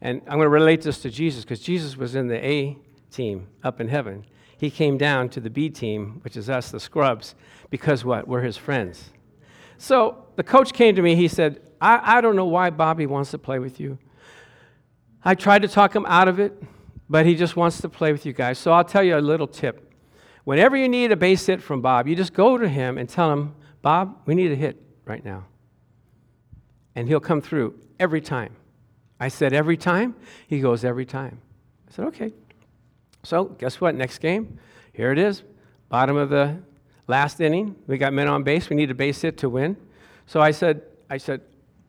And 0.00 0.22
I'm 0.22 0.38
going 0.38 0.46
to 0.46 0.48
relate 0.48 0.80
this 0.80 1.00
to 1.00 1.10
Jesus 1.10 1.44
because 1.44 1.60
Jesus 1.60 1.98
was 1.98 2.14
in 2.14 2.28
the 2.28 2.42
A 2.42 2.78
team 3.10 3.48
up 3.62 3.82
in 3.82 3.88
heaven. 3.88 4.24
He 4.58 4.70
came 4.70 4.98
down 4.98 5.28
to 5.30 5.40
the 5.40 5.50
B 5.50 5.70
team, 5.70 6.18
which 6.22 6.36
is 6.36 6.50
us, 6.50 6.70
the 6.70 6.80
scrubs, 6.80 7.34
because 7.70 8.04
what? 8.04 8.26
We're 8.26 8.42
his 8.42 8.56
friends. 8.56 9.10
So 9.78 10.26
the 10.34 10.42
coach 10.42 10.72
came 10.72 10.96
to 10.96 11.02
me. 11.02 11.14
He 11.14 11.28
said, 11.28 11.60
I, 11.80 12.18
I 12.18 12.20
don't 12.20 12.34
know 12.34 12.44
why 12.44 12.70
Bobby 12.70 13.06
wants 13.06 13.30
to 13.30 13.38
play 13.38 13.60
with 13.60 13.78
you. 13.78 13.98
I 15.24 15.36
tried 15.36 15.62
to 15.62 15.68
talk 15.68 15.94
him 15.94 16.04
out 16.06 16.26
of 16.26 16.40
it, 16.40 16.60
but 17.08 17.24
he 17.24 17.36
just 17.36 17.54
wants 17.54 17.80
to 17.80 17.88
play 17.88 18.10
with 18.10 18.26
you 18.26 18.32
guys. 18.32 18.58
So 18.58 18.72
I'll 18.72 18.84
tell 18.84 19.04
you 19.04 19.16
a 19.16 19.20
little 19.20 19.46
tip. 19.46 19.92
Whenever 20.42 20.76
you 20.76 20.88
need 20.88 21.12
a 21.12 21.16
base 21.16 21.46
hit 21.46 21.62
from 21.62 21.80
Bob, 21.80 22.08
you 22.08 22.16
just 22.16 22.32
go 22.32 22.58
to 22.58 22.68
him 22.68 22.98
and 22.98 23.08
tell 23.08 23.30
him, 23.32 23.54
Bob, 23.80 24.22
we 24.26 24.34
need 24.34 24.50
a 24.50 24.56
hit 24.56 24.82
right 25.04 25.24
now. 25.24 25.46
And 26.96 27.06
he'll 27.06 27.20
come 27.20 27.40
through 27.40 27.78
every 28.00 28.20
time. 28.20 28.56
I 29.20 29.28
said, 29.28 29.52
every 29.52 29.76
time? 29.76 30.16
He 30.48 30.60
goes, 30.60 30.84
every 30.84 31.06
time. 31.06 31.40
I 31.88 31.92
said, 31.92 32.06
okay. 32.06 32.32
So 33.22 33.44
guess 33.44 33.80
what? 33.80 33.94
Next 33.94 34.18
game, 34.18 34.58
here 34.92 35.12
it 35.12 35.18
is. 35.18 35.42
Bottom 35.88 36.16
of 36.16 36.30
the 36.30 36.56
last 37.06 37.40
inning. 37.40 37.76
We 37.86 37.98
got 37.98 38.12
men 38.12 38.28
on 38.28 38.42
base. 38.42 38.70
We 38.70 38.76
need 38.76 38.90
a 38.90 38.94
base 38.94 39.20
hit 39.20 39.38
to 39.38 39.48
win. 39.48 39.76
So 40.26 40.40
I 40.40 40.50
said, 40.50 40.82
I 41.08 41.16
said, 41.16 41.40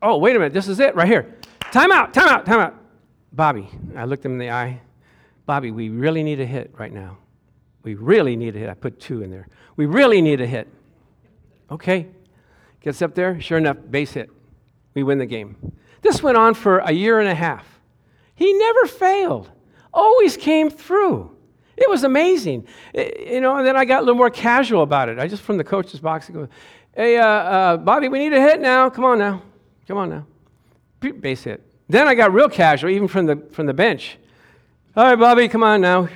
oh, 0.01 0.17
wait 0.17 0.35
a 0.35 0.39
minute. 0.39 0.53
This 0.53 0.67
is 0.67 0.79
it 0.79 0.95
right 0.95 1.07
here. 1.07 1.35
Time 1.71 1.91
out, 1.91 2.13
time 2.13 2.29
out, 2.29 2.45
time 2.45 2.59
out. 2.59 2.75
Bobby, 3.31 3.69
I 3.95 4.05
looked 4.05 4.25
him 4.25 4.33
in 4.33 4.39
the 4.39 4.49
eye. 4.49 4.81
Bobby, 5.45 5.71
we 5.71 5.89
really 5.89 6.23
need 6.23 6.39
a 6.39 6.45
hit 6.45 6.71
right 6.77 6.91
now. 6.91 7.17
We 7.83 7.95
really 7.95 8.35
need 8.35 8.55
a 8.55 8.59
hit. 8.59 8.69
I 8.69 8.73
put 8.73 8.99
two 8.99 9.21
in 9.21 9.29
there. 9.29 9.47
We 9.75 9.85
really 9.85 10.21
need 10.21 10.41
a 10.41 10.47
hit. 10.47 10.67
Okay. 11.69 12.07
Gets 12.81 13.01
up 13.01 13.13
there, 13.13 13.41
sure 13.41 13.57
enough, 13.57 13.77
base 13.89 14.13
hit. 14.13 14.29
We 14.93 15.03
win 15.03 15.17
the 15.17 15.25
game. 15.25 15.73
This 16.01 16.23
went 16.23 16.37
on 16.37 16.53
for 16.53 16.79
a 16.79 16.91
year 16.91 17.19
and 17.19 17.27
a 17.27 17.35
half. 17.35 17.79
He 18.35 18.53
never 18.53 18.85
failed, 18.85 19.51
always 19.93 20.37
came 20.37 20.69
through. 20.69 21.35
It 21.77 21.89
was 21.89 22.03
amazing. 22.03 22.67
It, 22.93 23.27
you 23.33 23.41
know, 23.41 23.55
and 23.57 23.65
then 23.65 23.75
I 23.75 23.85
got 23.85 23.99
a 23.99 24.01
little 24.01 24.15
more 24.15 24.29
casual 24.29 24.83
about 24.83 25.09
it. 25.09 25.17
I 25.17 25.27
just, 25.27 25.41
from 25.41 25.57
the 25.57 25.63
coach's 25.63 25.99
box, 25.99 26.29
I 26.29 26.33
go, 26.33 26.49
hey, 26.95 27.17
uh, 27.17 27.25
uh, 27.25 27.77
Bobby, 27.77 28.09
we 28.09 28.19
need 28.19 28.33
a 28.33 28.41
hit 28.41 28.59
now. 28.59 28.89
Come 28.89 29.05
on 29.05 29.19
now. 29.19 29.41
Come 29.87 29.97
on 29.97 30.09
now. 30.09 30.25
Base 30.99 31.43
hit. 31.43 31.63
Then 31.87 32.07
I 32.07 32.15
got 32.15 32.33
real 32.33 32.49
casual, 32.49 32.89
even 32.91 33.07
from 33.07 33.25
the, 33.25 33.37
from 33.51 33.65
the 33.65 33.73
bench. 33.73 34.17
All 34.95 35.05
right, 35.05 35.15
Bobby, 35.15 35.47
come 35.47 35.63
on 35.63 35.81
now. 35.81 36.09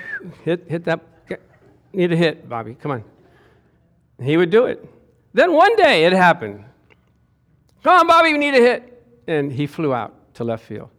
Hit, 0.44 0.66
hit 0.68 0.84
that. 0.86 1.00
Need 1.94 2.12
a 2.12 2.16
hit, 2.16 2.50
Bobby. 2.50 2.76
Come 2.76 2.92
on. 2.92 3.04
He 4.22 4.36
would 4.36 4.50
do 4.50 4.66
it. 4.66 4.84
Then 5.34 5.54
one 5.54 5.76
day 5.76 6.06
it 6.06 6.14
happened. 6.14 6.66
Come 7.84 8.00
on, 8.00 8.08
Bobby, 8.08 8.34
we 8.34 8.38
need 8.38 8.54
a 8.54 8.62
hit. 8.62 9.04
And 9.28 9.52
he 9.52 9.68
flew 9.68 9.94
out 9.94 10.14
to 10.36 10.44
left 10.44 10.66
field. 10.66 10.90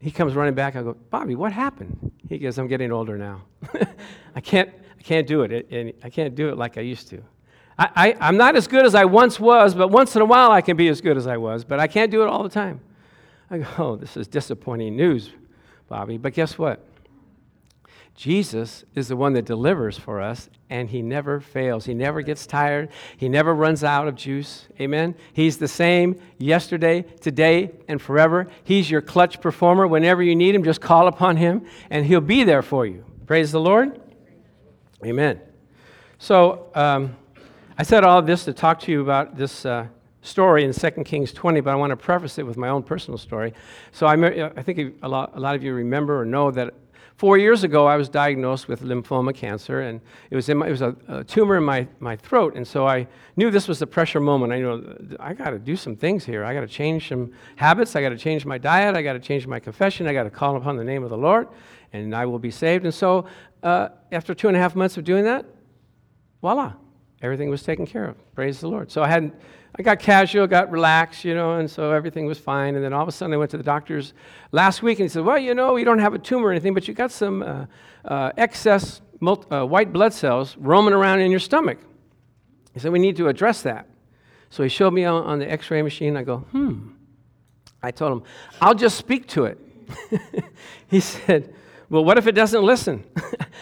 He 0.00 0.10
comes 0.10 0.34
running 0.34 0.54
back. 0.54 0.76
I 0.76 0.82
go, 0.82 0.94
Bobby, 1.10 1.34
what 1.34 1.52
happened? 1.52 2.12
He 2.28 2.38
goes, 2.38 2.58
I'm 2.58 2.68
getting 2.68 2.92
older 2.92 3.18
now. 3.18 3.42
I 4.34 4.40
can't, 4.40 4.70
I 4.98 5.02
can't 5.02 5.26
do 5.26 5.42
it. 5.42 5.70
And 5.70 5.92
I 6.02 6.10
can't 6.10 6.34
do 6.34 6.48
it 6.48 6.56
like 6.56 6.78
I 6.78 6.82
used 6.82 7.08
to. 7.08 7.22
I, 7.78 7.88
I, 7.96 8.16
I'm 8.20 8.36
not 8.36 8.56
as 8.56 8.66
good 8.66 8.84
as 8.84 8.94
I 8.94 9.04
once 9.04 9.40
was, 9.40 9.74
but 9.74 9.88
once 9.88 10.14
in 10.16 10.22
a 10.22 10.24
while 10.24 10.50
I 10.50 10.60
can 10.60 10.76
be 10.76 10.88
as 10.88 11.00
good 11.00 11.16
as 11.16 11.26
I 11.26 11.36
was, 11.36 11.64
but 11.64 11.80
I 11.80 11.86
can't 11.86 12.10
do 12.10 12.22
it 12.22 12.28
all 12.28 12.42
the 12.42 12.48
time. 12.48 12.80
I 13.50 13.58
go, 13.58 13.66
oh, 13.78 13.96
this 13.96 14.16
is 14.16 14.28
disappointing 14.28 14.96
news, 14.96 15.30
Bobby. 15.88 16.18
But 16.18 16.34
guess 16.34 16.58
what? 16.58 16.84
Jesus 18.18 18.84
is 18.96 19.06
the 19.06 19.14
one 19.14 19.34
that 19.34 19.44
delivers 19.44 19.96
for 19.96 20.20
us, 20.20 20.50
and 20.68 20.90
he 20.90 21.02
never 21.02 21.38
fails. 21.38 21.84
He 21.84 21.94
never 21.94 22.20
gets 22.20 22.48
tired. 22.48 22.88
He 23.16 23.28
never 23.28 23.54
runs 23.54 23.84
out 23.84 24.08
of 24.08 24.16
juice. 24.16 24.66
Amen? 24.80 25.14
He's 25.32 25.58
the 25.58 25.68
same 25.68 26.20
yesterday, 26.36 27.02
today, 27.20 27.70
and 27.86 28.02
forever. 28.02 28.48
He's 28.64 28.90
your 28.90 29.02
clutch 29.02 29.40
performer. 29.40 29.86
Whenever 29.86 30.20
you 30.20 30.34
need 30.34 30.56
him, 30.56 30.64
just 30.64 30.80
call 30.80 31.06
upon 31.06 31.36
him, 31.36 31.64
and 31.90 32.04
he'll 32.04 32.20
be 32.20 32.42
there 32.42 32.60
for 32.60 32.84
you. 32.84 33.04
Praise 33.28 33.52
the 33.52 33.60
Lord. 33.60 34.00
Amen. 35.04 35.40
So, 36.18 36.72
um, 36.74 37.16
I 37.78 37.84
said 37.84 38.02
all 38.02 38.20
this 38.20 38.44
to 38.46 38.52
talk 38.52 38.80
to 38.80 38.90
you 38.90 39.00
about 39.00 39.36
this. 39.36 39.64
Uh, 39.64 39.86
story 40.20 40.64
in 40.64 40.72
2 40.72 40.90
Kings 41.04 41.32
20, 41.32 41.60
but 41.60 41.70
I 41.70 41.76
want 41.76 41.90
to 41.90 41.96
preface 41.96 42.38
it 42.38 42.46
with 42.46 42.56
my 42.56 42.68
own 42.68 42.82
personal 42.82 43.16
story. 43.16 43.54
So 43.92 44.06
I, 44.06 44.50
I 44.56 44.62
think 44.62 44.96
a 45.00 45.08
lot, 45.08 45.32
a 45.34 45.40
lot 45.40 45.54
of 45.54 45.62
you 45.62 45.72
remember 45.72 46.20
or 46.20 46.24
know 46.24 46.50
that 46.50 46.74
four 47.18 47.36
years 47.36 47.64
ago 47.64 47.84
I 47.86 47.96
was 47.96 48.08
diagnosed 48.08 48.68
with 48.68 48.80
lymphoma 48.80 49.34
cancer, 49.34 49.80
and 49.80 50.00
it 50.30 50.36
was, 50.36 50.48
in 50.48 50.56
my, 50.56 50.68
it 50.68 50.70
was 50.70 50.82
a, 50.82 50.96
a 51.08 51.24
tumor 51.24 51.56
in 51.56 51.64
my, 51.64 51.86
my 51.98 52.14
throat. 52.16 52.54
And 52.54 52.66
so 52.66 52.86
I 52.86 53.08
knew 53.36 53.50
this 53.50 53.66
was 53.66 53.82
a 53.82 53.86
pressure 53.86 54.20
moment. 54.20 54.52
I 54.52 54.60
know 54.60 54.96
I 55.18 55.34
got 55.34 55.50
to 55.50 55.58
do 55.58 55.74
some 55.74 55.96
things 55.96 56.24
here. 56.24 56.44
I 56.44 56.54
got 56.54 56.60
to 56.60 56.68
change 56.68 57.08
some 57.08 57.32
habits. 57.56 57.96
I 57.96 58.02
got 58.02 58.10
to 58.10 58.16
change 58.16 58.46
my 58.46 58.56
diet. 58.56 58.96
I 58.96 59.02
got 59.02 59.14
to 59.14 59.18
change 59.18 59.48
my 59.48 59.58
confession. 59.58 60.06
I 60.06 60.12
got 60.12 60.22
to 60.22 60.30
call 60.30 60.56
upon 60.56 60.76
the 60.76 60.84
name 60.84 61.02
of 61.02 61.10
the 61.10 61.18
Lord, 61.18 61.48
and 61.92 62.14
I 62.14 62.24
will 62.24 62.38
be 62.38 62.52
saved. 62.52 62.84
And 62.84 62.94
so 62.94 63.26
uh, 63.64 63.88
after 64.12 64.32
two 64.32 64.46
and 64.46 64.56
a 64.56 64.60
half 64.60 64.76
months 64.76 64.96
of 64.96 65.02
doing 65.02 65.24
that, 65.24 65.44
voila, 66.40 66.74
everything 67.20 67.50
was 67.50 67.64
taken 67.64 67.84
care 67.84 68.04
of. 68.04 68.34
Praise 68.36 68.60
the 68.60 68.68
Lord. 68.68 68.92
So 68.92 69.02
I 69.02 69.08
had 69.08 69.32
I 69.76 69.82
got 69.82 69.98
casual, 69.98 70.46
got 70.46 70.70
relaxed, 70.70 71.24
you 71.24 71.34
know, 71.34 71.54
and 71.54 71.70
so 71.70 71.92
everything 71.92 72.26
was 72.26 72.38
fine. 72.38 72.74
And 72.74 72.84
then 72.84 72.92
all 72.92 73.02
of 73.02 73.08
a 73.08 73.12
sudden, 73.12 73.32
I 73.32 73.36
went 73.36 73.50
to 73.52 73.56
the 73.56 73.62
doctor's 73.62 74.12
last 74.50 74.82
week, 74.82 74.98
and 74.98 75.04
he 75.04 75.08
said, 75.08 75.24
"Well, 75.24 75.38
you 75.38 75.54
know, 75.54 75.76
you 75.76 75.84
don't 75.84 75.98
have 75.98 76.14
a 76.14 76.18
tumor 76.18 76.48
or 76.48 76.50
anything, 76.50 76.74
but 76.74 76.88
you 76.88 76.94
got 76.94 77.12
some 77.12 77.42
uh, 77.42 77.66
uh, 78.04 78.32
excess 78.36 79.00
uh, 79.22 79.64
white 79.64 79.92
blood 79.92 80.12
cells 80.12 80.56
roaming 80.56 80.94
around 80.94 81.20
in 81.20 81.30
your 81.30 81.40
stomach." 81.40 81.78
He 82.74 82.80
said, 82.80 82.92
"We 82.92 82.98
need 82.98 83.16
to 83.16 83.28
address 83.28 83.62
that." 83.62 83.86
So 84.50 84.62
he 84.62 84.68
showed 84.68 84.92
me 84.92 85.04
on, 85.04 85.24
on 85.24 85.38
the 85.38 85.50
x 85.50 85.70
ray 85.70 85.82
machine. 85.82 86.16
I 86.16 86.22
go, 86.22 86.38
hmm. 86.38 86.90
I 87.82 87.90
told 87.90 88.12
him, 88.12 88.22
I'll 88.60 88.74
just 88.74 88.96
speak 88.96 89.26
to 89.28 89.44
it. 89.44 89.58
he 90.88 91.00
said, 91.00 91.54
Well, 91.88 92.04
what 92.04 92.18
if 92.18 92.26
it 92.26 92.32
doesn't 92.32 92.62
listen? 92.62 93.04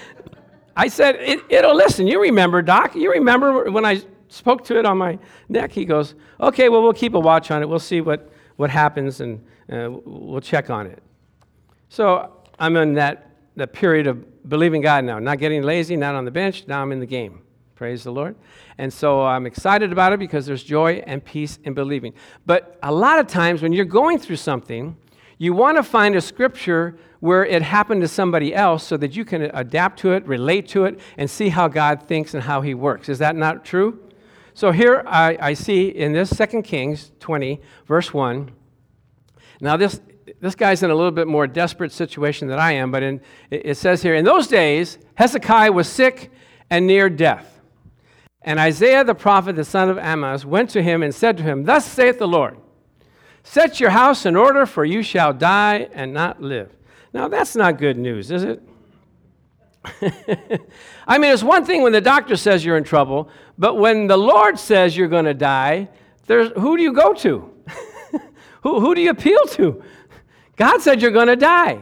I 0.76 0.88
said, 0.88 1.16
it, 1.18 1.48
will 1.50 1.74
listen. 1.74 2.06
You 2.06 2.20
remember, 2.20 2.60
Doc? 2.60 2.94
You 2.94 3.12
remember 3.12 3.70
when 3.70 3.84
I 3.84 4.02
spoke 4.36 4.64
to 4.64 4.78
it 4.78 4.84
on 4.84 4.98
my 4.98 5.18
neck? 5.48 5.72
He 5.72 5.84
goes, 5.84 6.14
Okay, 6.40 6.68
well, 6.68 6.82
we'll 6.82 6.92
keep 6.92 7.14
a 7.14 7.20
watch 7.20 7.50
on 7.50 7.62
it. 7.62 7.68
We'll 7.68 7.78
see 7.78 8.00
what, 8.00 8.30
what 8.56 8.70
happens 8.70 9.20
and 9.20 9.44
uh, 9.72 9.90
we'll 10.04 10.40
check 10.40 10.70
on 10.70 10.86
it. 10.86 11.02
So 11.88 12.32
I'm 12.58 12.76
in 12.76 12.94
that, 12.94 13.30
that 13.56 13.72
period 13.72 14.06
of 14.06 14.48
believing 14.48 14.80
God 14.80 15.04
now, 15.04 15.18
not 15.18 15.38
getting 15.38 15.62
lazy, 15.62 15.96
not 15.96 16.14
on 16.14 16.24
the 16.24 16.30
bench. 16.30 16.66
Now 16.66 16.82
I'm 16.82 16.92
in 16.92 17.00
the 17.00 17.06
game. 17.06 17.42
Praise 17.74 18.04
the 18.04 18.10
Lord. 18.10 18.36
And 18.78 18.92
so 18.92 19.22
I'm 19.22 19.44
excited 19.44 19.92
about 19.92 20.12
it 20.12 20.18
because 20.18 20.46
there's 20.46 20.62
joy 20.62 21.02
and 21.06 21.24
peace 21.24 21.58
in 21.64 21.74
believing. 21.74 22.14
But 22.46 22.78
a 22.82 22.92
lot 22.92 23.18
of 23.18 23.26
times 23.26 23.60
when 23.60 23.72
you're 23.72 23.84
going 23.84 24.18
through 24.18 24.36
something, 24.36 24.96
you 25.38 25.52
want 25.52 25.76
to 25.76 25.82
find 25.82 26.16
a 26.16 26.20
scripture 26.20 26.96
where 27.20 27.44
it 27.44 27.62
happened 27.62 28.00
to 28.00 28.08
somebody 28.08 28.54
else 28.54 28.84
so 28.84 28.96
that 28.96 29.14
you 29.14 29.24
can 29.24 29.42
adapt 29.42 29.98
to 30.00 30.12
it, 30.12 30.26
relate 30.26 30.68
to 30.68 30.84
it, 30.84 30.98
and 31.18 31.28
see 31.28 31.50
how 31.50 31.68
God 31.68 32.04
thinks 32.06 32.34
and 32.34 32.42
how 32.42 32.62
He 32.62 32.72
works. 32.72 33.08
Is 33.08 33.18
that 33.18 33.36
not 33.36 33.64
true? 33.64 34.00
So 34.56 34.72
here 34.72 35.02
I, 35.06 35.36
I 35.38 35.52
see 35.52 35.88
in 35.88 36.14
this 36.14 36.34
2 36.34 36.62
Kings 36.62 37.12
20, 37.20 37.60
verse 37.84 38.14
1. 38.14 38.50
Now, 39.60 39.76
this, 39.76 40.00
this 40.40 40.54
guy's 40.54 40.82
in 40.82 40.88
a 40.88 40.94
little 40.94 41.10
bit 41.10 41.26
more 41.26 41.46
desperate 41.46 41.92
situation 41.92 42.48
than 42.48 42.58
I 42.58 42.72
am, 42.72 42.90
but 42.90 43.02
in, 43.02 43.20
it 43.50 43.76
says 43.76 44.00
here, 44.00 44.14
in 44.14 44.24
those 44.24 44.46
days, 44.46 44.96
Hezekiah 45.16 45.72
was 45.72 45.86
sick 45.86 46.32
and 46.70 46.86
near 46.86 47.10
death. 47.10 47.60
And 48.40 48.58
Isaiah 48.58 49.04
the 49.04 49.14
prophet, 49.14 49.56
the 49.56 49.64
son 49.64 49.90
of 49.90 49.98
Amoz, 49.98 50.46
went 50.46 50.70
to 50.70 50.82
him 50.82 51.02
and 51.02 51.14
said 51.14 51.36
to 51.36 51.42
him, 51.42 51.64
Thus 51.64 51.84
saith 51.84 52.18
the 52.18 52.26
Lord, 52.26 52.56
Set 53.42 53.78
your 53.78 53.90
house 53.90 54.24
in 54.24 54.36
order, 54.36 54.64
for 54.64 54.86
you 54.86 55.02
shall 55.02 55.34
die 55.34 55.90
and 55.92 56.14
not 56.14 56.40
live. 56.40 56.74
Now, 57.12 57.28
that's 57.28 57.56
not 57.56 57.76
good 57.76 57.98
news, 57.98 58.30
is 58.30 58.42
it? 58.42 58.62
I 61.06 61.18
mean, 61.18 61.32
it's 61.32 61.42
one 61.42 61.64
thing 61.64 61.82
when 61.82 61.92
the 61.92 62.00
doctor 62.00 62.36
says 62.36 62.64
you're 62.64 62.76
in 62.76 62.84
trouble, 62.84 63.28
but 63.58 63.74
when 63.74 64.06
the 64.06 64.16
Lord 64.16 64.58
says 64.58 64.96
you're 64.96 65.08
going 65.08 65.24
to 65.24 65.34
die, 65.34 65.88
there's, 66.26 66.50
who 66.56 66.76
do 66.76 66.82
you 66.82 66.92
go 66.92 67.12
to? 67.14 67.52
who, 68.62 68.80
who 68.80 68.94
do 68.94 69.00
you 69.00 69.10
appeal 69.10 69.44
to? 69.50 69.82
God 70.56 70.80
said 70.80 71.00
you're 71.00 71.10
going 71.10 71.28
to 71.28 71.36
die. 71.36 71.80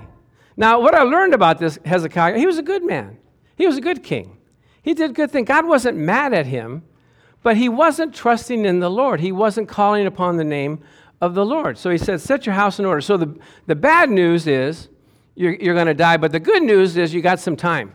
Now, 0.57 0.81
what 0.81 0.95
I 0.95 1.03
learned 1.03 1.35
about 1.35 1.59
this 1.59 1.79
Hezekiah, 1.85 2.39
he 2.39 2.47
was 2.47 2.59
a 2.59 2.63
good 2.63 2.85
man. 2.85 3.19
He 3.57 3.67
was 3.67 3.77
a 3.77 3.81
good 3.81 4.03
king. 4.03 4.37
He 4.83 4.95
did 4.95 5.15
good 5.15 5.31
things. 5.31 5.49
God 5.49 5.67
wasn't 5.67 5.97
mad 5.97 6.35
at 6.35 6.47
him, 6.47 6.83
but 7.43 7.57
he 7.57 7.69
wasn't 7.69 8.15
trusting 8.15 8.65
in 8.65 8.81
the 8.81 8.91
Lord. 8.91 9.21
He 9.21 9.33
wasn't 9.33 9.69
calling 9.69 10.07
upon 10.07 10.37
the 10.37 10.45
name 10.45 10.81
of 11.21 11.35
the 11.35 11.45
Lord. 11.45 11.79
So 11.79 11.91
he 11.91 11.99
said, 11.99 12.21
Set 12.21 12.47
your 12.47 12.55
house 12.55 12.79
in 12.79 12.85
order. 12.85 13.01
So 13.01 13.17
the, 13.17 13.37
the 13.67 13.75
bad 13.75 14.11
news 14.11 14.47
is 14.47 14.89
you're, 15.35 15.55
you're 15.55 15.75
going 15.75 15.87
to 15.87 15.95
die, 15.95 16.17
but 16.17 16.33
the 16.33 16.41
good 16.41 16.63
news 16.63 16.97
is 16.97 17.13
you 17.13 17.21
got 17.21 17.41
some 17.41 17.57
time. 17.57 17.93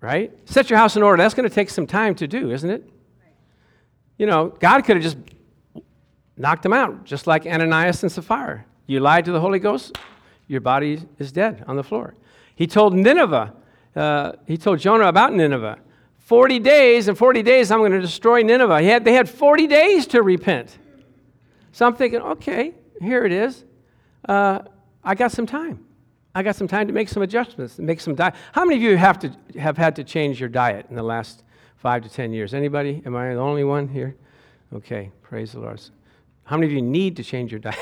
Right? 0.00 0.32
Set 0.48 0.70
your 0.70 0.78
house 0.78 0.96
in 0.96 1.02
order. 1.02 1.22
That's 1.22 1.34
going 1.34 1.48
to 1.48 1.54
take 1.54 1.68
some 1.68 1.86
time 1.86 2.14
to 2.16 2.26
do, 2.26 2.50
isn't 2.50 2.70
it? 2.70 2.88
You 4.16 4.26
know, 4.26 4.48
God 4.48 4.84
could 4.84 4.96
have 4.96 5.02
just 5.02 5.18
knocked 6.36 6.62
them 6.62 6.72
out, 6.72 7.04
just 7.04 7.26
like 7.26 7.46
Ananias 7.46 8.02
and 8.02 8.10
Sapphira. 8.10 8.64
You 8.86 9.00
lied 9.00 9.26
to 9.26 9.32
the 9.32 9.40
Holy 9.40 9.58
Ghost, 9.58 9.96
your 10.48 10.60
body 10.60 11.00
is 11.18 11.32
dead 11.32 11.64
on 11.66 11.76
the 11.76 11.82
floor. 11.82 12.14
He 12.54 12.66
told 12.66 12.94
Nineveh, 12.94 13.54
uh, 13.94 14.32
he 14.46 14.56
told 14.56 14.78
Jonah 14.78 15.06
about 15.06 15.32
Nineveh. 15.32 15.78
40 16.18 16.58
days, 16.60 17.08
and 17.08 17.16
40 17.16 17.42
days 17.42 17.70
I'm 17.70 17.78
going 17.80 17.92
to 17.92 18.00
destroy 18.00 18.42
Nineveh. 18.42 18.82
Had, 18.82 19.04
they 19.04 19.14
had 19.14 19.28
40 19.28 19.66
days 19.66 20.06
to 20.08 20.22
repent. 20.22 20.78
So 21.72 21.86
I'm 21.86 21.94
thinking, 21.94 22.20
okay, 22.20 22.74
here 23.00 23.24
it 23.24 23.32
is. 23.32 23.64
Uh, 24.28 24.60
I 25.02 25.14
got 25.14 25.32
some 25.32 25.46
time. 25.46 25.84
I 26.34 26.42
got 26.42 26.56
some 26.56 26.68
time 26.68 26.86
to 26.86 26.92
make 26.92 27.08
some 27.08 27.22
adjustments, 27.22 27.78
make 27.78 28.00
some 28.00 28.14
diet. 28.14 28.34
How 28.52 28.64
many 28.64 28.76
of 28.76 28.82
you 28.82 28.96
have 28.96 29.18
to 29.20 29.32
have 29.58 29.76
had 29.76 29.96
to 29.96 30.04
change 30.04 30.38
your 30.38 30.48
diet 30.48 30.86
in 30.88 30.94
the 30.94 31.02
last 31.02 31.42
five 31.76 32.02
to 32.02 32.08
ten 32.08 32.32
years? 32.32 32.54
Anybody? 32.54 33.02
Am 33.04 33.16
I 33.16 33.34
the 33.34 33.40
only 33.40 33.64
one 33.64 33.88
here? 33.88 34.14
Okay, 34.72 35.10
praise 35.22 35.52
the 35.52 35.60
Lord. 35.60 35.80
How 36.44 36.56
many 36.56 36.66
of 36.66 36.72
you 36.72 36.82
need 36.82 37.16
to 37.16 37.24
change 37.24 37.50
your 37.50 37.60
diet? 37.60 37.76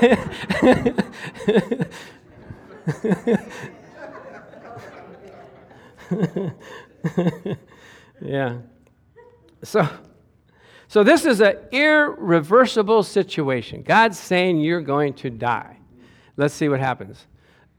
yeah. 8.20 8.58
So, 9.62 9.88
so 10.88 11.02
this 11.02 11.24
is 11.24 11.40
an 11.40 11.56
irreversible 11.72 13.02
situation. 13.02 13.82
God's 13.82 14.18
saying 14.18 14.60
you're 14.60 14.82
going 14.82 15.14
to 15.14 15.30
die. 15.30 15.77
Let's 16.38 16.54
see 16.54 16.68
what 16.68 16.78
happens. 16.78 17.26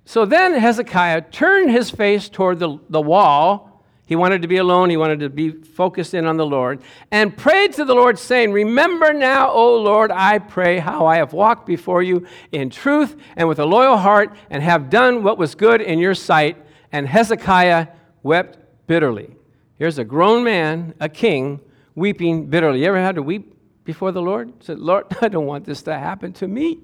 So 0.03 0.25
then 0.25 0.53
Hezekiah 0.53 1.21
turned 1.31 1.71
his 1.71 1.89
face 1.89 2.27
toward 2.27 2.59
the, 2.59 2.77
the 2.89 2.99
wall. 2.99 3.85
He 4.05 4.17
wanted 4.17 4.41
to 4.41 4.49
be 4.49 4.57
alone. 4.57 4.89
He 4.89 4.97
wanted 4.97 5.21
to 5.21 5.29
be 5.29 5.51
focused 5.51 6.13
in 6.13 6.25
on 6.25 6.35
the 6.35 6.45
Lord 6.45 6.81
and 7.09 7.37
prayed 7.37 7.73
to 7.73 7.85
the 7.85 7.93
Lord, 7.93 8.19
saying, 8.19 8.51
Remember 8.51 9.13
now, 9.13 9.49
O 9.51 9.77
Lord, 9.77 10.11
I 10.11 10.39
pray, 10.39 10.79
how 10.79 11.05
I 11.05 11.17
have 11.17 11.31
walked 11.31 11.67
before 11.67 12.03
you 12.03 12.27
in 12.51 12.69
truth 12.69 13.15
and 13.37 13.47
with 13.47 13.59
a 13.59 13.65
loyal 13.65 13.97
heart 13.97 14.35
and 14.49 14.61
have 14.61 14.89
done 14.89 15.23
what 15.23 15.37
was 15.37 15.55
good 15.55 15.79
in 15.79 15.99
your 15.99 16.15
sight. 16.15 16.57
And 16.91 17.07
Hezekiah 17.07 17.87
wept 18.23 18.57
bitterly. 18.87 19.37
Here's 19.75 19.99
a 19.99 20.03
grown 20.03 20.43
man, 20.43 20.95
a 20.99 21.07
king, 21.07 21.61
weeping 21.95 22.47
bitterly. 22.47 22.81
You 22.81 22.87
ever 22.87 22.99
had 22.99 23.15
to 23.15 23.23
weep 23.23 23.55
before 23.85 24.11
the 24.11 24.21
Lord? 24.21 24.51
Said, 24.63 24.79
Lord, 24.79 25.05
I 25.21 25.29
don't 25.29 25.45
want 25.45 25.63
this 25.63 25.81
to 25.83 25.97
happen 25.97 26.33
to 26.33 26.47
me. 26.47 26.79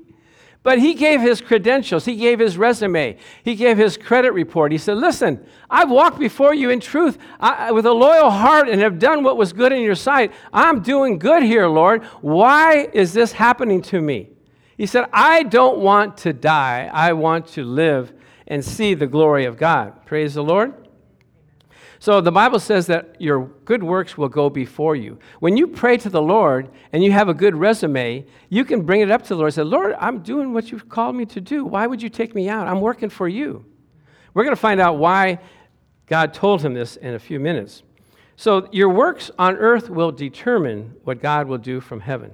But 0.66 0.80
he 0.80 0.96
gave 0.96 1.22
his 1.22 1.42
credentials, 1.42 2.06
he 2.06 2.16
gave 2.16 2.40
his 2.40 2.58
resume, 2.58 3.18
he 3.44 3.54
gave 3.54 3.78
his 3.78 3.98
credit 3.98 4.32
report. 4.32 4.72
He 4.72 4.80
said, 4.80 4.98
Listen, 4.98 5.46
I've 5.70 5.92
walked 5.92 6.18
before 6.18 6.56
you 6.56 6.72
in 6.72 6.80
truth 6.80 7.20
I, 7.40 7.72
with 7.72 7.86
a 7.86 7.92
loyal 7.92 8.32
heart 8.32 8.68
and 8.68 8.82
have 8.82 8.98
done 8.98 9.22
what 9.22 9.38
was 9.38 9.54
good 9.54 9.72
in 9.72 9.84
your 9.84 9.94
sight. 9.94 10.34
I'm 10.52 10.82
doing 10.82 11.20
good 11.20 11.44
here, 11.44 11.68
Lord. 11.68 12.04
Why 12.22 12.90
is 12.94 13.14
this 13.14 13.34
happening 13.34 13.84
to 13.84 14.02
me? 14.02 14.30
He 14.76 14.88
said, 14.88 15.06
I 15.14 15.44
don't 15.44 15.78
want 15.78 16.18
to 16.18 16.34
die. 16.34 16.90
I 16.92 17.14
want 17.14 17.46
to 17.50 17.64
live 17.64 18.12
and 18.48 18.66
see 18.66 18.96
the 18.96 19.06
glory 19.06 19.46
of 19.46 19.58
God. 19.58 20.04
Praise 20.08 20.34
the 20.34 20.44
Lord. 20.44 20.74
So 22.06 22.22
the 22.22 22.32
Bible 22.32 22.60
says 22.60 22.86
that 22.86 23.20
your 23.20 23.48
good 23.66 23.82
works 23.82 24.16
will 24.16 24.30
go 24.30 24.48
before 24.48 24.96
you. 24.96 25.18
When 25.40 25.58
you 25.58 25.66
pray 25.66 25.98
to 25.98 26.08
the 26.08 26.22
Lord 26.22 26.70
and 26.94 27.04
you 27.04 27.12
have 27.12 27.30
a 27.30 27.34
good 27.34 27.56
resume, 27.56 28.28
you 28.48 28.64
can 28.64 28.84
bring 28.84 29.02
it 29.02 29.10
up 29.10 29.24
to 29.24 29.30
the 29.30 29.38
Lord 29.38 29.48
and 29.48 29.56
say, 29.56 29.64
Lord, 29.64 29.96
I'm 30.00 30.20
doing 30.20 30.54
what 30.54 30.72
you've 30.72 30.88
called 30.88 31.16
me 31.16 31.26
to 31.26 31.42
do. 31.42 31.66
Why 31.66 31.88
would 31.88 32.04
you 32.04 32.10
take 32.10 32.36
me 32.36 32.48
out? 32.48 32.68
I'm 32.68 32.80
working 32.80 33.10
for 33.10 33.28
you. 33.28 33.66
We're 34.36 34.44
going 34.44 34.56
to 34.56 34.62
find 34.62 34.80
out 34.80 35.00
why 35.00 35.40
God 36.06 36.32
told 36.32 36.62
him 36.62 36.76
this 36.76 36.96
in 36.96 37.16
a 37.16 37.20
few 37.20 37.40
minutes. 37.40 37.82
So 38.36 38.70
your 38.72 38.90
works 38.90 39.32
on 39.40 39.56
earth 39.56 39.90
will 39.90 40.12
determine 40.12 40.94
what 41.06 41.24
God 41.24 41.48
will 41.48 41.58
do 41.58 41.82
from 41.82 42.02
heaven. 42.02 42.32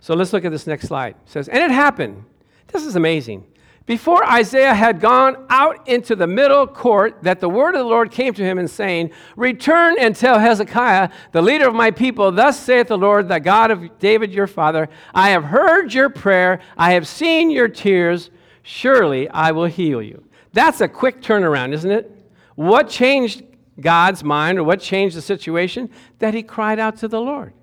So 0.00 0.14
let's 0.14 0.32
look 0.32 0.46
at 0.46 0.52
this 0.52 0.66
next 0.66 0.88
slide. 0.88 1.16
It 1.26 1.28
says, 1.30 1.48
And 1.48 1.62
it 1.62 1.70
happened. 1.70 2.24
This 2.68 2.86
is 2.86 2.96
amazing. 2.96 3.44
Before 3.86 4.24
Isaiah 4.24 4.74
had 4.74 5.00
gone 5.00 5.46
out 5.48 5.88
into 5.88 6.14
the 6.14 6.26
middle 6.26 6.66
court, 6.66 7.22
that 7.22 7.40
the 7.40 7.48
word 7.48 7.74
of 7.74 7.80
the 7.80 7.84
Lord 7.90 8.10
came 8.10 8.32
to 8.34 8.44
him 8.44 8.58
and 8.58 8.70
saying, 8.70 9.10
Return 9.36 9.96
and 9.98 10.14
tell 10.14 10.38
Hezekiah, 10.38 11.10
the 11.32 11.42
leader 11.42 11.66
of 11.66 11.74
my 11.74 11.90
people, 11.90 12.30
Thus 12.30 12.58
saith 12.58 12.88
the 12.88 12.98
Lord, 12.98 13.28
the 13.28 13.40
God 13.40 13.70
of 13.70 13.98
David 13.98 14.32
your 14.32 14.46
father, 14.46 14.88
I 15.14 15.30
have 15.30 15.44
heard 15.44 15.92
your 15.92 16.08
prayer, 16.08 16.60
I 16.76 16.92
have 16.92 17.08
seen 17.08 17.50
your 17.50 17.68
tears, 17.68 18.30
surely 18.62 19.28
I 19.30 19.50
will 19.50 19.66
heal 19.66 20.02
you. 20.02 20.24
That's 20.52 20.80
a 20.80 20.88
quick 20.88 21.20
turnaround, 21.22 21.72
isn't 21.72 21.90
it? 21.90 22.16
What 22.54 22.88
changed 22.88 23.42
God's 23.80 24.22
mind 24.22 24.58
or 24.58 24.64
what 24.64 24.80
changed 24.80 25.16
the 25.16 25.22
situation? 25.22 25.90
That 26.18 26.34
he 26.34 26.42
cried 26.42 26.78
out 26.78 26.98
to 26.98 27.08
the 27.08 27.20
Lord. 27.20 27.54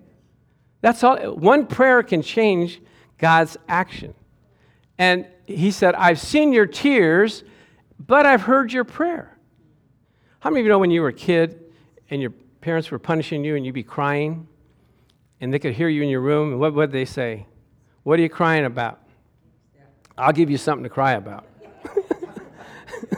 That's 0.82 1.04
all. 1.04 1.18
One 1.36 1.68
prayer 1.68 2.04
can 2.04 2.22
change 2.22 2.82
God's 3.18 3.58
action. 3.68 4.14
And 4.98 5.28
he 5.48 5.72
said, 5.72 5.96
I've 5.96 6.20
seen 6.20 6.52
your 6.52 6.66
tears, 6.66 7.44
but 8.06 8.26
I've 8.26 8.42
heard 8.42 8.72
your 8.74 8.84
prayer. 8.84 9.38
How 10.40 10.50
many 10.50 10.60
of 10.60 10.66
you 10.66 10.70
know 10.70 10.80
when 10.80 10.92
you 10.92 11.02
were 11.02 11.08
a 11.08 11.14
kid 11.14 11.64
and 12.10 12.22
your 12.22 12.32
parents 12.62 12.92
were 12.92 13.00
punishing 13.00 13.44
you 13.44 13.56
and 13.56 13.66
you'd 13.66 13.74
be 13.74 13.84
crying 13.84 14.48
and 15.40 15.54
they 15.54 15.60
could 15.60 15.74
hear 15.74 15.88
you 15.88 16.04
in 16.04 16.10
your 16.10 16.22
room? 16.22 16.52
And 16.52 16.60
what 16.60 16.74
would 16.74 16.92
they 16.92 17.06
say? 17.06 17.46
What 18.04 18.20
are 18.20 18.22
you 18.22 18.30
crying 18.30 18.66
about? 18.66 19.02
I'll 20.18 20.34
give 20.34 20.50
you 20.50 20.58
something 20.58 20.84
to 20.84 20.90
cry 20.90 21.14
about. 21.14 21.46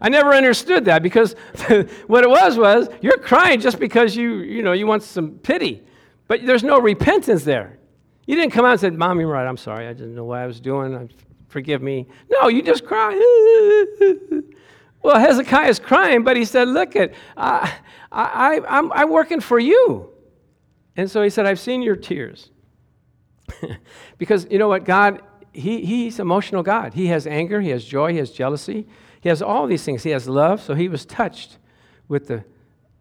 I 0.00 0.08
never 0.08 0.34
understood 0.34 0.86
that 0.86 1.02
because 1.02 1.34
what 2.06 2.24
it 2.24 2.30
was 2.30 2.58
was 2.58 2.88
you're 3.00 3.18
crying 3.18 3.60
just 3.60 3.78
because 3.78 4.16
you, 4.16 4.38
you 4.38 4.62
know, 4.62 4.72
you 4.72 4.86
want 4.86 5.04
some 5.04 5.32
pity. 5.38 5.82
But 6.26 6.44
there's 6.46 6.64
no 6.64 6.80
repentance 6.80 7.44
there. 7.44 7.78
You 8.26 8.36
didn't 8.36 8.52
come 8.52 8.64
out 8.64 8.72
and 8.72 8.80
say, 8.80 8.90
Mom, 8.90 9.18
you're 9.20 9.28
right. 9.28 9.46
I'm 9.46 9.56
sorry. 9.56 9.88
I 9.88 9.92
didn't 9.92 10.14
know 10.14 10.24
what 10.24 10.38
I 10.38 10.46
was 10.46 10.60
doing. 10.60 11.10
Forgive 11.48 11.82
me. 11.82 12.06
No, 12.30 12.48
you 12.48 12.62
just 12.62 12.84
cry. 12.84 13.12
Well, 15.02 15.18
Hezekiah's 15.18 15.80
crying, 15.80 16.22
but 16.22 16.36
he 16.36 16.44
said, 16.44 16.68
Look, 16.68 16.94
it, 16.94 17.14
I, 17.36 17.74
I, 18.10 18.60
I'm, 18.68 18.92
I'm 18.92 19.10
working 19.10 19.40
for 19.40 19.58
you. 19.58 20.10
And 20.96 21.10
so 21.10 21.22
he 21.22 21.30
said, 21.30 21.46
I've 21.46 21.58
seen 21.58 21.82
your 21.82 21.96
tears. 21.96 22.50
because 24.18 24.46
you 24.50 24.58
know 24.58 24.68
what? 24.68 24.84
God, 24.84 25.22
he, 25.52 25.84
he's 25.84 26.20
emotional 26.20 26.62
God. 26.62 26.94
He 26.94 27.08
has 27.08 27.26
anger, 27.26 27.60
he 27.60 27.70
has 27.70 27.84
joy, 27.84 28.12
he 28.12 28.18
has 28.18 28.30
jealousy, 28.30 28.86
he 29.20 29.28
has 29.28 29.42
all 29.42 29.66
these 29.66 29.84
things. 29.84 30.02
He 30.02 30.10
has 30.10 30.28
love. 30.28 30.62
So 30.62 30.74
he 30.74 30.88
was 30.88 31.04
touched 31.04 31.58
with 32.08 32.28
the, 32.28 32.44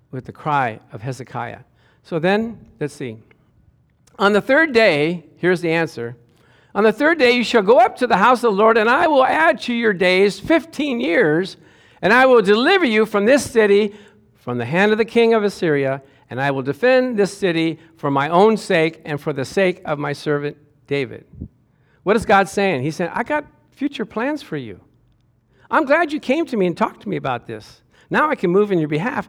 with 0.10 0.26
the 0.26 0.32
cry 0.32 0.80
of 0.92 1.02
Hezekiah. 1.02 1.62
So 2.04 2.20
then, 2.20 2.66
let's 2.80 2.94
see. 2.96 3.20
On 4.22 4.34
the 4.34 4.42
third 4.42 4.72
day, 4.72 5.26
here's 5.38 5.62
the 5.62 5.72
answer. 5.72 6.16
On 6.76 6.84
the 6.84 6.94
third 6.94 7.18
day, 7.18 7.32
you 7.32 7.44
shall 7.44 7.64
go 7.64 7.80
up 7.80 7.98
to 7.98 8.06
the 8.06 8.18
house 8.18 8.44
of 8.44 8.52
the 8.52 8.58
Lord, 8.58 8.78
and 8.78 8.88
I 8.88 9.08
will 9.08 9.26
add 9.26 9.60
to 9.62 9.74
your 9.74 9.94
days 9.94 10.40
15 10.40 11.02
years, 11.02 11.58
and 12.04 12.14
I 12.14 12.28
will 12.28 12.44
deliver 12.44 12.86
you 12.86 13.08
from 13.08 13.26
this 13.26 13.50
city, 13.50 13.96
from 14.36 14.60
the 14.60 14.66
hand 14.66 14.92
of 14.92 15.00
the 15.00 15.06
king 15.06 15.34
of 15.34 15.44
Assyria, 15.44 16.04
and 16.30 16.40
I 16.40 16.52
will 16.52 16.62
defend 16.62 17.18
this 17.18 17.36
city 17.36 17.80
for 17.98 18.12
my 18.12 18.30
own 18.30 18.58
sake 18.58 19.02
and 19.06 19.20
for 19.20 19.34
the 19.34 19.44
sake 19.44 19.82
of 19.86 19.98
my 19.98 20.14
servant 20.14 20.56
David. 20.86 21.26
What 22.04 22.16
is 22.16 22.24
God 22.24 22.48
saying? 22.48 22.84
He's 22.84 22.98
saying, 22.98 23.10
I 23.16 23.24
got 23.24 23.48
future 23.72 24.06
plans 24.06 24.44
for 24.44 24.56
you. 24.56 24.80
I'm 25.72 25.86
glad 25.86 26.14
you 26.14 26.20
came 26.20 26.46
to 26.46 26.58
me 26.58 26.68
and 26.68 26.78
talked 26.78 27.02
to 27.02 27.10
me 27.10 27.16
about 27.16 27.48
this. 27.48 27.82
Now 28.12 28.30
I 28.30 28.36
can 28.36 28.52
move 28.52 28.72
in 28.72 28.78
your 28.78 28.88
behalf. 28.88 29.28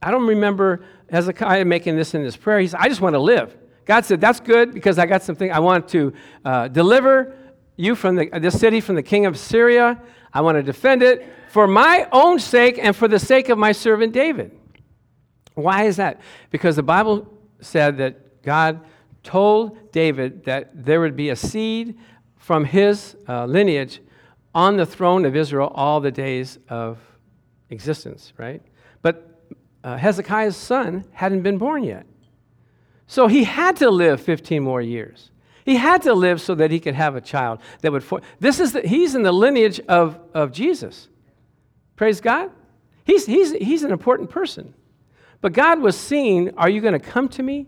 I 0.00 0.10
don't 0.10 0.26
remember 0.26 0.86
Hezekiah 1.10 1.66
making 1.66 1.96
this 1.96 2.14
in 2.14 2.22
his 2.22 2.34
prayer. 2.34 2.60
He 2.60 2.68
said, 2.68 2.80
I 2.80 2.88
just 2.88 3.02
want 3.02 3.12
to 3.12 3.20
live. 3.20 3.54
God 3.86 4.04
said, 4.04 4.20
That's 4.20 4.40
good 4.40 4.74
because 4.74 4.98
I 4.98 5.06
got 5.06 5.22
something. 5.22 5.50
I 5.50 5.60
want 5.60 5.88
to 5.90 6.12
uh, 6.44 6.68
deliver 6.68 7.34
you 7.76 7.94
from 7.94 8.16
the, 8.16 8.28
this 8.38 8.58
city 8.58 8.80
from 8.80 8.96
the 8.96 9.02
king 9.02 9.26
of 9.26 9.38
Syria. 9.38 10.00
I 10.32 10.40
want 10.42 10.56
to 10.56 10.62
defend 10.62 11.02
it 11.02 11.26
for 11.50 11.66
my 11.66 12.06
own 12.12 12.38
sake 12.38 12.78
and 12.78 12.94
for 12.94 13.08
the 13.08 13.18
sake 13.18 13.48
of 13.48 13.56
my 13.56 13.72
servant 13.72 14.12
David. 14.12 14.58
Why 15.54 15.84
is 15.84 15.96
that? 15.96 16.20
Because 16.50 16.76
the 16.76 16.82
Bible 16.82 17.32
said 17.60 17.96
that 17.98 18.42
God 18.42 18.80
told 19.22 19.92
David 19.92 20.44
that 20.44 20.84
there 20.84 21.00
would 21.00 21.16
be 21.16 21.30
a 21.30 21.36
seed 21.36 21.98
from 22.36 22.64
his 22.64 23.16
uh, 23.28 23.46
lineage 23.46 24.00
on 24.54 24.76
the 24.76 24.86
throne 24.86 25.24
of 25.24 25.34
Israel 25.34 25.72
all 25.74 26.00
the 26.00 26.10
days 26.10 26.58
of 26.68 26.98
existence, 27.70 28.32
right? 28.36 28.62
But 29.02 29.40
uh, 29.82 29.96
Hezekiah's 29.96 30.56
son 30.56 31.04
hadn't 31.12 31.42
been 31.42 31.58
born 31.58 31.84
yet. 31.84 32.06
So 33.06 33.26
he 33.28 33.44
had 33.44 33.76
to 33.76 33.90
live 33.90 34.20
15 34.20 34.62
more 34.62 34.82
years. 34.82 35.30
He 35.64 35.76
had 35.76 36.02
to 36.02 36.14
live 36.14 36.40
so 36.40 36.54
that 36.54 36.70
he 36.70 36.78
could 36.78 36.94
have 36.94 37.16
a 37.16 37.20
child 37.20 37.60
that 37.80 37.90
would. 37.92 38.04
For- 38.04 38.22
this 38.38 38.60
is 38.60 38.72
the, 38.72 38.82
he's 38.82 39.14
in 39.14 39.22
the 39.22 39.32
lineage 39.32 39.80
of, 39.80 40.18
of 40.32 40.52
Jesus. 40.52 41.08
Praise 41.96 42.20
God. 42.20 42.50
He's, 43.04 43.26
he's, 43.26 43.52
he's 43.52 43.82
an 43.82 43.90
important 43.90 44.30
person. 44.30 44.74
But 45.40 45.52
God 45.52 45.80
was 45.80 45.96
seeing, 45.96 46.56
are 46.56 46.68
you 46.68 46.80
going 46.80 46.92
to 46.92 47.00
come 47.00 47.28
to 47.30 47.42
me? 47.42 47.66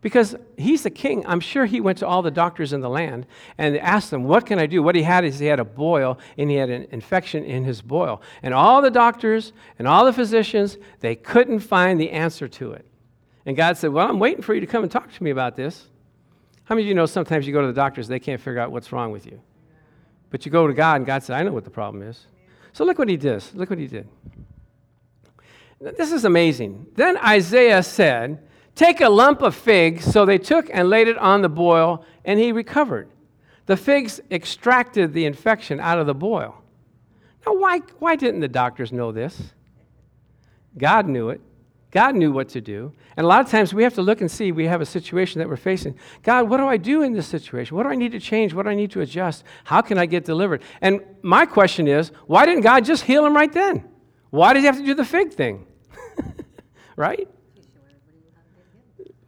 Because 0.00 0.36
he's 0.56 0.82
the 0.82 0.90
king. 0.90 1.26
I'm 1.26 1.40
sure 1.40 1.66
he 1.66 1.80
went 1.80 1.98
to 1.98 2.06
all 2.06 2.22
the 2.22 2.30
doctors 2.30 2.72
in 2.72 2.80
the 2.80 2.88
land 2.88 3.26
and 3.58 3.76
asked 3.78 4.10
them, 4.10 4.24
What 4.24 4.46
can 4.46 4.58
I 4.58 4.66
do? 4.66 4.82
What 4.82 4.94
he 4.94 5.02
had 5.02 5.24
is 5.24 5.38
he 5.38 5.46
had 5.46 5.58
a 5.58 5.64
boil 5.64 6.18
and 6.38 6.48
he 6.48 6.56
had 6.56 6.70
an 6.70 6.86
infection 6.92 7.44
in 7.44 7.64
his 7.64 7.82
boil. 7.82 8.22
And 8.42 8.54
all 8.54 8.82
the 8.82 8.90
doctors 8.90 9.52
and 9.78 9.88
all 9.88 10.04
the 10.04 10.12
physicians, 10.12 10.78
they 11.00 11.16
couldn't 11.16 11.60
find 11.60 12.00
the 12.00 12.10
answer 12.10 12.46
to 12.46 12.72
it. 12.72 12.86
And 13.46 13.56
God 13.56 13.78
said, 13.78 13.92
Well, 13.92 14.06
I'm 14.06 14.18
waiting 14.18 14.42
for 14.42 14.54
you 14.54 14.60
to 14.60 14.66
come 14.66 14.82
and 14.82 14.92
talk 14.92 15.10
to 15.12 15.22
me 15.22 15.30
about 15.30 15.56
this. 15.56 15.86
How 16.64 16.74
many 16.74 16.82
of 16.82 16.88
you 16.88 16.94
know 16.94 17.06
sometimes 17.06 17.46
you 17.46 17.52
go 17.52 17.60
to 17.60 17.68
the 17.68 17.72
doctors, 17.72 18.08
they 18.08 18.18
can't 18.18 18.40
figure 18.40 18.58
out 18.58 18.72
what's 18.72 18.90
wrong 18.90 19.12
with 19.12 19.24
you? 19.24 19.40
But 20.30 20.44
you 20.44 20.50
go 20.50 20.66
to 20.66 20.74
God, 20.74 20.96
and 20.96 21.06
God 21.06 21.22
said, 21.22 21.38
I 21.38 21.44
know 21.44 21.52
what 21.52 21.64
the 21.64 21.70
problem 21.70 22.02
is. 22.02 22.26
So 22.72 22.84
look 22.84 22.98
what 22.98 23.08
he 23.08 23.16
did. 23.16 23.44
Look 23.54 23.70
what 23.70 23.78
he 23.78 23.86
did. 23.86 24.08
This 25.80 26.10
is 26.10 26.24
amazing. 26.24 26.86
Then 26.94 27.16
Isaiah 27.18 27.82
said, 27.84 28.42
Take 28.74 29.00
a 29.00 29.08
lump 29.08 29.42
of 29.42 29.54
figs. 29.54 30.04
So 30.04 30.26
they 30.26 30.38
took 30.38 30.68
and 30.72 30.90
laid 30.90 31.06
it 31.06 31.16
on 31.16 31.42
the 31.42 31.48
boil, 31.48 32.04
and 32.24 32.40
he 32.40 32.50
recovered. 32.50 33.08
The 33.66 33.76
figs 33.76 34.20
extracted 34.30 35.12
the 35.12 35.24
infection 35.24 35.80
out 35.80 35.98
of 35.98 36.06
the 36.06 36.14
boil. 36.14 36.62
Now, 37.46 37.54
why, 37.54 37.78
why 38.00 38.16
didn't 38.16 38.40
the 38.40 38.48
doctors 38.48 38.92
know 38.92 39.12
this? 39.12 39.40
God 40.76 41.08
knew 41.08 41.30
it. 41.30 41.40
God 41.96 42.14
knew 42.14 42.30
what 42.30 42.50
to 42.50 42.60
do. 42.60 42.92
And 43.16 43.24
a 43.24 43.26
lot 43.26 43.40
of 43.40 43.50
times 43.50 43.72
we 43.72 43.82
have 43.82 43.94
to 43.94 44.02
look 44.02 44.20
and 44.20 44.30
see 44.30 44.52
we 44.52 44.66
have 44.66 44.82
a 44.82 44.84
situation 44.84 45.38
that 45.38 45.48
we're 45.48 45.56
facing. 45.56 45.98
God, 46.22 46.46
what 46.46 46.58
do 46.58 46.66
I 46.66 46.76
do 46.76 47.00
in 47.00 47.14
this 47.14 47.26
situation? 47.26 47.74
What 47.74 47.84
do 47.84 47.88
I 47.88 47.94
need 47.94 48.12
to 48.12 48.20
change? 48.20 48.52
What 48.52 48.64
do 48.64 48.68
I 48.68 48.74
need 48.74 48.90
to 48.90 49.00
adjust? 49.00 49.44
How 49.64 49.80
can 49.80 49.96
I 49.96 50.04
get 50.04 50.26
delivered? 50.26 50.62
And 50.82 51.00
my 51.22 51.46
question 51.46 51.88
is, 51.88 52.12
why 52.26 52.44
didn't 52.44 52.64
God 52.64 52.84
just 52.84 53.04
heal 53.04 53.24
him 53.24 53.34
right 53.34 53.50
then? 53.50 53.82
Why 54.28 54.52
did 54.52 54.60
he 54.60 54.66
have 54.66 54.76
to 54.76 54.84
do 54.84 54.92
the 54.92 55.06
fig 55.06 55.32
thing? 55.32 55.64
right? 56.96 57.26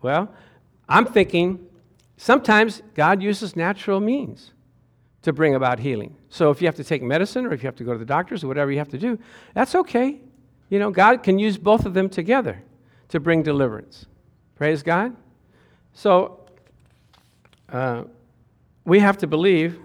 Well, 0.03 0.31
I'm 0.91 1.07
thinking 1.07 1.67
sometimes 2.19 2.83
God 2.93 3.23
uses 3.23 3.57
natural 3.57 3.99
means 3.99 4.53
to 5.23 5.33
bring 5.33 5.55
about 5.55 5.79
healing. 5.79 6.19
So 6.29 6.51
if 6.51 6.61
you 6.61 6.69
have 6.69 6.77
to 6.77 6.85
take 6.85 7.03
medicine 7.03 7.47
or 7.47 7.55
if 7.55 7.63
you 7.63 7.67
have 7.67 7.77
to 7.77 7.85
go 7.85 7.95
to 7.95 7.99
the 7.99 8.05
doctors 8.05 8.45
or 8.45 8.49
whatever 8.49 8.71
you 8.71 8.79
have 8.79 8.91
to 8.91 8.99
do, 8.99 9.19
that's 9.55 9.75
okay. 9.75 10.21
You 10.69 10.79
know, 10.79 10.91
God 10.91 11.23
can 11.23 11.39
use 11.39 11.57
both 11.57 11.87
of 11.87 11.95
them 11.95 12.09
together 12.09 12.63
to 13.09 13.21
bring 13.21 13.43
deliverance. 13.43 14.07
Praise 14.57 14.83
God. 14.83 15.17
So, 15.95 16.41
uh, 17.71 18.05
we 18.85 19.01
have 19.01 19.19
to 19.19 19.27
believe 19.27 19.79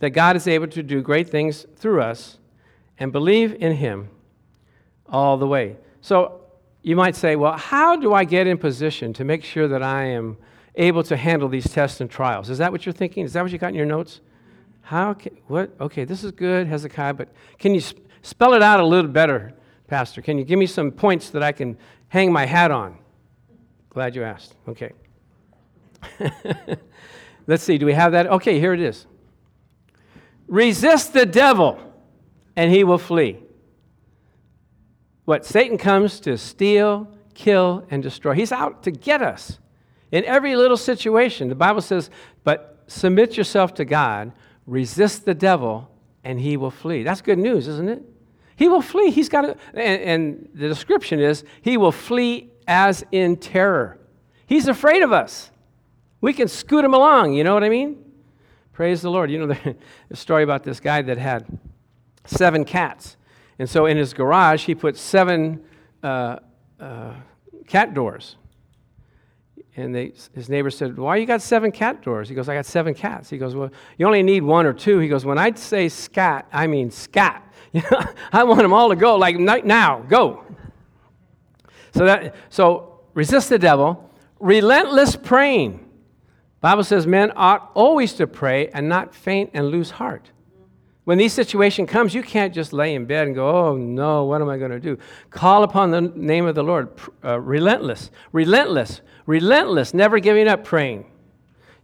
that 0.00 0.10
God 0.10 0.36
is 0.36 0.46
able 0.46 0.66
to 0.68 0.82
do 0.82 1.00
great 1.02 1.30
things 1.30 1.66
through 1.76 2.02
us 2.02 2.38
and 2.98 3.12
believe 3.12 3.54
in 3.54 3.76
Him 3.76 4.08
all 5.08 5.36
the 5.36 5.46
way. 5.46 5.76
So, 6.00 6.40
you 6.82 6.96
might 6.96 7.14
say, 7.14 7.36
well, 7.36 7.56
how 7.56 7.96
do 7.96 8.12
I 8.12 8.24
get 8.24 8.46
in 8.46 8.58
position 8.58 9.12
to 9.14 9.24
make 9.24 9.44
sure 9.44 9.68
that 9.68 9.82
I 9.82 10.04
am 10.04 10.36
able 10.74 11.04
to 11.04 11.16
handle 11.16 11.48
these 11.48 11.70
tests 11.70 12.00
and 12.00 12.10
trials? 12.10 12.50
Is 12.50 12.58
that 12.58 12.72
what 12.72 12.84
you're 12.84 12.92
thinking? 12.92 13.24
Is 13.24 13.34
that 13.34 13.42
what 13.42 13.52
you 13.52 13.58
got 13.58 13.68
in 13.68 13.74
your 13.76 13.86
notes? 13.86 14.20
How 14.80 15.14
can, 15.14 15.36
what? 15.46 15.70
Okay, 15.80 16.04
this 16.04 16.24
is 16.24 16.32
good, 16.32 16.66
Hezekiah, 16.66 17.14
but 17.14 17.28
can 17.58 17.72
you 17.72 17.80
sp- 17.80 18.02
spell 18.22 18.54
it 18.54 18.62
out 18.62 18.80
a 18.80 18.84
little 18.84 19.10
better 19.10 19.54
Pastor, 19.92 20.22
can 20.22 20.38
you 20.38 20.44
give 20.44 20.58
me 20.58 20.64
some 20.64 20.90
points 20.90 21.28
that 21.28 21.42
I 21.42 21.52
can 21.52 21.76
hang 22.08 22.32
my 22.32 22.46
hat 22.46 22.70
on? 22.70 22.96
Glad 23.90 24.16
you 24.16 24.24
asked. 24.24 24.54
Okay. 24.66 24.92
Let's 27.46 27.62
see, 27.62 27.76
do 27.76 27.84
we 27.84 27.92
have 27.92 28.12
that? 28.12 28.26
Okay, 28.26 28.58
here 28.58 28.72
it 28.72 28.80
is. 28.80 29.04
Resist 30.48 31.12
the 31.12 31.26
devil, 31.26 31.78
and 32.56 32.72
he 32.72 32.84
will 32.84 32.96
flee. 32.96 33.36
What? 35.26 35.44
Satan 35.44 35.76
comes 35.76 36.20
to 36.20 36.38
steal, 36.38 37.06
kill, 37.34 37.86
and 37.90 38.02
destroy. 38.02 38.32
He's 38.32 38.50
out 38.50 38.84
to 38.84 38.90
get 38.90 39.20
us 39.20 39.58
in 40.10 40.24
every 40.24 40.56
little 40.56 40.78
situation. 40.78 41.50
The 41.50 41.54
Bible 41.54 41.82
says, 41.82 42.08
but 42.44 42.82
submit 42.86 43.36
yourself 43.36 43.74
to 43.74 43.84
God, 43.84 44.32
resist 44.66 45.26
the 45.26 45.34
devil, 45.34 45.90
and 46.24 46.40
he 46.40 46.56
will 46.56 46.70
flee. 46.70 47.02
That's 47.02 47.20
good 47.20 47.38
news, 47.38 47.68
isn't 47.68 47.90
it? 47.90 48.02
He 48.62 48.68
will 48.68 48.80
flee. 48.80 49.10
He's 49.10 49.28
got 49.28 49.40
to, 49.40 49.56
and, 49.74 50.02
and 50.02 50.48
the 50.54 50.68
description 50.68 51.18
is, 51.18 51.42
he 51.62 51.76
will 51.76 51.90
flee 51.90 52.48
as 52.68 53.04
in 53.10 53.36
terror. 53.36 53.98
He's 54.46 54.68
afraid 54.68 55.02
of 55.02 55.10
us. 55.10 55.50
We 56.20 56.32
can 56.32 56.46
scoot 56.46 56.84
him 56.84 56.94
along, 56.94 57.32
you 57.32 57.42
know 57.42 57.54
what 57.54 57.64
I 57.64 57.68
mean? 57.68 58.04
Praise 58.72 59.02
the 59.02 59.10
Lord. 59.10 59.32
You 59.32 59.40
know 59.40 59.46
the, 59.48 59.74
the 60.10 60.16
story 60.16 60.44
about 60.44 60.62
this 60.62 60.78
guy 60.78 61.02
that 61.02 61.18
had 61.18 61.58
seven 62.24 62.64
cats. 62.64 63.16
And 63.58 63.68
so 63.68 63.86
in 63.86 63.96
his 63.96 64.14
garage, 64.14 64.64
he 64.64 64.76
put 64.76 64.96
seven 64.96 65.64
uh, 66.04 66.36
uh, 66.78 67.14
cat 67.66 67.94
doors. 67.94 68.36
And 69.74 69.92
they, 69.92 70.12
his 70.36 70.48
neighbor 70.48 70.70
said, 70.70 70.96
Why 70.96 71.16
you 71.16 71.26
got 71.26 71.42
seven 71.42 71.72
cat 71.72 72.00
doors? 72.00 72.28
He 72.28 72.36
goes, 72.36 72.48
I 72.48 72.54
got 72.54 72.66
seven 72.66 72.94
cats. 72.94 73.28
He 73.28 73.38
goes, 73.38 73.56
Well, 73.56 73.72
you 73.98 74.06
only 74.06 74.22
need 74.22 74.44
one 74.44 74.66
or 74.66 74.72
two. 74.72 75.00
He 75.00 75.08
goes, 75.08 75.24
When 75.24 75.38
I 75.38 75.52
say 75.54 75.88
scat, 75.88 76.46
I 76.52 76.68
mean 76.68 76.92
scat. 76.92 77.42
I 78.32 78.44
want 78.44 78.60
them 78.60 78.72
all 78.72 78.90
to 78.90 78.96
go, 78.96 79.16
like 79.16 79.38
now, 79.38 80.00
go. 80.00 80.44
So 81.94 82.04
that 82.06 82.34
so 82.50 83.00
resist 83.14 83.48
the 83.48 83.58
devil, 83.58 84.10
relentless 84.40 85.16
praying. 85.16 85.88
Bible 86.60 86.84
says 86.84 87.06
men 87.06 87.32
ought 87.34 87.70
always 87.74 88.12
to 88.14 88.26
pray 88.26 88.68
and 88.68 88.88
not 88.88 89.14
faint 89.14 89.50
and 89.54 89.68
lose 89.68 89.90
heart. 89.90 90.30
When 91.04 91.18
these 91.18 91.32
situation 91.32 91.86
comes, 91.86 92.14
you 92.14 92.22
can't 92.22 92.54
just 92.54 92.72
lay 92.72 92.94
in 92.94 93.06
bed 93.06 93.26
and 93.26 93.34
go, 93.34 93.48
"Oh 93.48 93.76
no, 93.76 94.24
what 94.24 94.40
am 94.40 94.48
I 94.48 94.58
going 94.58 94.70
to 94.70 94.78
do?" 94.78 94.98
Call 95.30 95.64
upon 95.64 95.90
the 95.90 96.00
name 96.00 96.46
of 96.46 96.54
the 96.54 96.62
Lord. 96.62 96.90
Uh, 97.24 97.40
relentless, 97.40 98.10
relentless, 98.30 99.00
relentless, 99.26 99.94
never 99.94 100.20
giving 100.20 100.46
up 100.46 100.62
praying. 100.62 101.06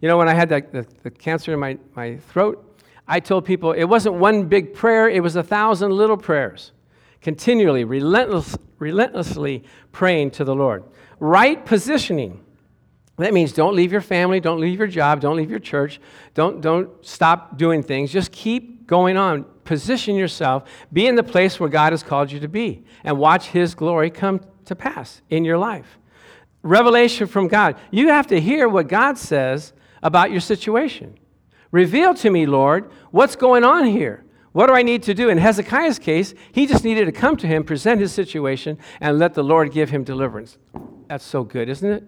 You 0.00 0.08
know, 0.08 0.16
when 0.16 0.28
I 0.28 0.34
had 0.34 0.48
the, 0.48 0.86
the 1.02 1.10
cancer 1.10 1.52
in 1.52 1.58
my, 1.58 1.76
my 1.96 2.18
throat, 2.18 2.64
I 3.08 3.20
told 3.20 3.46
people 3.46 3.72
it 3.72 3.84
wasn't 3.84 4.16
one 4.16 4.44
big 4.44 4.74
prayer, 4.74 5.08
it 5.08 5.22
was 5.22 5.34
a 5.34 5.42
thousand 5.42 5.92
little 5.92 6.18
prayers. 6.18 6.72
Continually, 7.22 7.84
relentless, 7.84 8.56
relentlessly 8.78 9.64
praying 9.90 10.30
to 10.32 10.44
the 10.44 10.54
Lord. 10.54 10.84
Right 11.18 11.64
positioning. 11.64 12.44
That 13.16 13.34
means 13.34 13.52
don't 13.52 13.74
leave 13.74 13.90
your 13.90 14.00
family, 14.00 14.38
don't 14.38 14.60
leave 14.60 14.78
your 14.78 14.86
job, 14.86 15.20
don't 15.20 15.36
leave 15.36 15.50
your 15.50 15.58
church, 15.58 16.00
don't, 16.34 16.60
don't 16.60 16.90
stop 17.04 17.58
doing 17.58 17.82
things. 17.82 18.12
Just 18.12 18.30
keep 18.30 18.86
going 18.86 19.16
on. 19.16 19.44
position 19.64 20.14
yourself, 20.14 20.68
be 20.92 21.06
in 21.06 21.14
the 21.14 21.22
place 21.22 21.58
where 21.58 21.68
God 21.68 21.92
has 21.92 22.02
called 22.02 22.30
you 22.30 22.40
to 22.40 22.48
be, 22.48 22.84
and 23.04 23.18
watch 23.18 23.48
His 23.48 23.74
glory 23.74 24.10
come 24.10 24.40
to 24.66 24.76
pass 24.76 25.20
in 25.28 25.44
your 25.44 25.58
life. 25.58 25.98
Revelation 26.62 27.26
from 27.26 27.48
God. 27.48 27.76
You 27.90 28.08
have 28.08 28.28
to 28.28 28.40
hear 28.40 28.68
what 28.68 28.88
God 28.88 29.18
says 29.18 29.72
about 30.02 30.30
your 30.30 30.40
situation. 30.40 31.18
Reveal 31.70 32.14
to 32.14 32.30
me, 32.30 32.46
Lord, 32.46 32.90
what's 33.10 33.36
going 33.36 33.64
on 33.64 33.86
here. 33.86 34.24
What 34.52 34.66
do 34.66 34.74
I 34.74 34.82
need 34.82 35.02
to 35.04 35.14
do? 35.14 35.28
In 35.28 35.38
Hezekiah's 35.38 35.98
case, 35.98 36.34
he 36.50 36.66
just 36.66 36.82
needed 36.82 37.04
to 37.04 37.12
come 37.12 37.36
to 37.36 37.46
him, 37.46 37.62
present 37.62 38.00
his 38.00 38.12
situation, 38.12 38.78
and 39.00 39.18
let 39.18 39.34
the 39.34 39.44
Lord 39.44 39.72
give 39.72 39.90
him 39.90 40.04
deliverance. 40.04 40.58
That's 41.06 41.24
so 41.24 41.44
good, 41.44 41.68
isn't 41.68 41.90
it? 41.90 42.04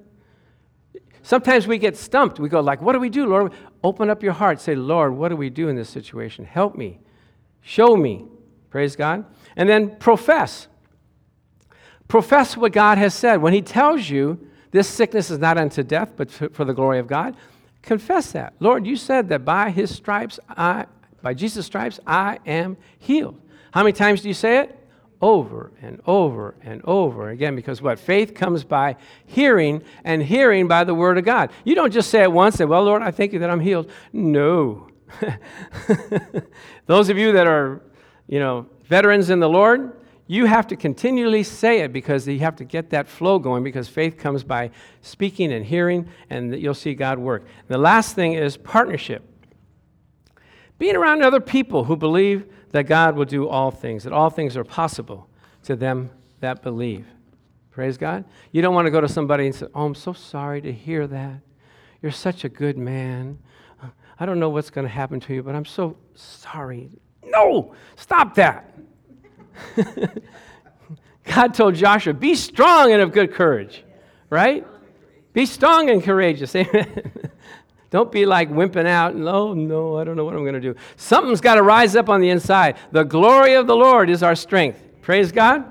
Sometimes 1.23 1.67
we 1.67 1.77
get 1.77 1.97
stumped. 1.97 2.41
We 2.41 2.49
go 2.49 2.61
like, 2.61 2.81
"What 2.81 2.95
do 2.95 2.99
we 2.99 3.11
do, 3.11 3.27
Lord?" 3.27 3.53
Open 3.85 4.09
up 4.09 4.23
your 4.23 4.33
heart. 4.33 4.59
Say, 4.59 4.75
"Lord, 4.75 5.15
what 5.15 5.29
do 5.29 5.37
we 5.37 5.51
do 5.51 5.69
in 5.69 5.77
this 5.77 5.91
situation? 5.91 6.47
Help 6.47 6.77
me. 6.77 6.99
Show 7.61 7.95
me." 7.95 8.25
Praise 8.71 8.97
God. 8.97 9.27
And 9.55 9.69
then 9.69 9.97
profess. 9.99 10.67
Profess 12.09 12.57
what 12.57 12.73
God 12.73 12.97
has 12.99 13.15
said. 13.15 13.43
When 13.43 13.53
he 13.53 13.63
tells 13.63 14.09
you 14.09 14.39
this 14.71 14.89
sickness 14.89 15.31
is 15.31 15.39
not 15.39 15.59
unto 15.59 15.83
death, 15.83 16.13
but 16.17 16.31
for 16.31 16.65
the 16.65 16.73
glory 16.75 16.99
of 16.99 17.07
God, 17.07 17.37
confess 17.83 18.33
that. 18.33 18.55
Lord, 18.61 18.87
you 18.87 18.97
said 18.97 19.29
that 19.29 19.45
by 19.45 19.71
his 19.71 19.95
stripes 19.95 20.39
I 20.49 20.87
by 21.23 21.35
Jesus' 21.35 21.67
stripes, 21.67 22.01
I 22.07 22.39
am 22.47 22.77
healed. 22.99 23.41
How 23.73 23.83
many 23.83 23.93
times 23.93 24.23
do 24.23 24.29
you 24.29 24.35
say 24.35 24.59
it? 24.59 24.77
Over 25.23 25.71
and 25.83 26.01
over 26.07 26.55
and 26.63 26.81
over 26.85 27.29
again, 27.29 27.55
because 27.55 27.83
what? 27.83 27.99
Faith 27.99 28.35
comes 28.35 28.65
by 28.65 28.97
hearing, 29.27 29.83
and 30.03 30.23
hearing 30.23 30.67
by 30.67 30.85
the 30.85 30.95
word 30.95 31.19
of 31.19 31.27
God. 31.27 31.51
You 31.63 31.75
don't 31.75 31.93
just 31.93 32.09
say 32.09 32.23
it 32.23 32.33
once, 32.33 32.55
say, 32.55 32.65
Well, 32.65 32.83
Lord, 32.85 33.03
I 33.03 33.11
thank 33.11 33.35
you 33.35 33.39
that 33.41 33.51
I'm 33.51 33.61
healed. 33.61 33.91
No. 34.15 34.89
Those 36.87 37.11
of 37.11 37.19
you 37.19 37.33
that 37.33 37.47
are, 37.47 37.83
you 38.29 38.39
know, 38.39 38.67
veterans 38.85 39.29
in 39.29 39.41
the 39.41 39.49
Lord, 39.49 40.00
you 40.31 40.45
have 40.45 40.69
to 40.69 40.77
continually 40.77 41.43
say 41.43 41.81
it 41.81 41.93
because 41.93 42.29
you 42.29 42.39
have 42.39 42.55
to 42.55 42.65
get 42.65 42.91
that 42.91 43.09
flow 43.09 43.41
going 43.41 43.65
because 43.65 43.89
faith 43.89 44.17
comes 44.17 44.45
by 44.45 44.71
speaking 45.03 45.53
and 45.53 45.67
hearing, 45.67 46.09
and 46.31 46.55
you'll 46.57 46.73
see 46.73 46.95
God 46.95 47.19
work. 47.19 47.45
The 47.67 47.77
last 47.77 48.15
thing 48.15 48.35
is 48.35 48.57
partnership. 48.57 49.25
Being 50.79 50.95
around 50.95 51.25
other 51.25 51.41
people 51.41 51.83
who 51.83 51.97
believe 51.97 52.47
that 52.71 52.85
God 52.85 53.17
will 53.17 53.25
do 53.25 53.49
all 53.49 53.73
things, 53.73 54.05
that 54.05 54.13
all 54.13 54.31
things 54.31 54.57
are 54.57 54.63
possible 54.63 55.29
to 55.65 55.75
them 55.75 56.11
that 56.39 56.63
believe. 56.63 57.07
Praise 57.73 57.99
God. 57.99 58.25
You 58.53 58.63
don't 58.63 58.73
want 58.73 58.87
to 58.87 58.93
go 58.93 59.01
to 59.01 59.09
somebody 59.09 59.47
and 59.47 59.55
say, 59.55 59.67
Oh, 59.75 59.85
I'm 59.85 59.97
so 59.97 60.13
sorry 60.13 60.61
to 60.61 60.73
hear 60.73 61.09
that. 61.09 61.41
You're 62.03 62.13
such 62.13 62.45
a 62.45 62.49
good 62.49 62.79
man. 62.79 63.41
I 64.17 64.27
don't 64.27 64.39
know 64.39 64.51
what's 64.51 64.71
going 64.71 64.87
to 64.87 64.93
happen 64.93 65.19
to 65.19 65.35
you, 65.35 65.43
but 65.43 65.57
I'm 65.57 65.65
so 65.65 65.97
sorry. 66.15 66.89
No, 67.25 67.75
stop 67.97 68.37
that. 68.37 68.70
God 71.25 71.55
told 71.55 71.75
Joshua, 71.75 72.13
Be 72.15 72.35
strong 72.35 72.93
and 72.93 73.01
of 73.01 73.13
good 73.13 73.33
courage, 73.33 73.85
right? 74.29 74.67
Be 75.33 75.47
strong 75.47 75.91
and 75.91 76.03
courageous. 76.03 76.55
Amen. 76.57 77.13
Don't 77.91 78.13
be 78.13 78.25
like 78.25 78.51
wimping 78.51 78.87
out 78.87 79.15
and, 79.15 79.29
oh 79.29 79.53
no, 79.53 79.99
I 79.99 80.05
don't 80.05 80.17
know 80.17 80.25
what 80.25 80.35
I'm 80.35 80.43
going 80.43 80.55
to 80.55 80.61
do. 80.61 80.77
Something's 80.97 81.41
got 81.41 81.57
to 81.57 81.63
rise 81.63 81.97
up 81.97 82.09
on 82.09 82.21
the 82.21 82.31
inside. 82.31 82.77
The 82.93 83.03
glory 83.03 83.55
of 83.55 83.67
the 83.67 83.75
Lord 83.75 84.09
is 84.11 84.23
our 84.23 84.37
strength. 84.37 84.81
Praise 85.03 85.33
God. 85.33 85.65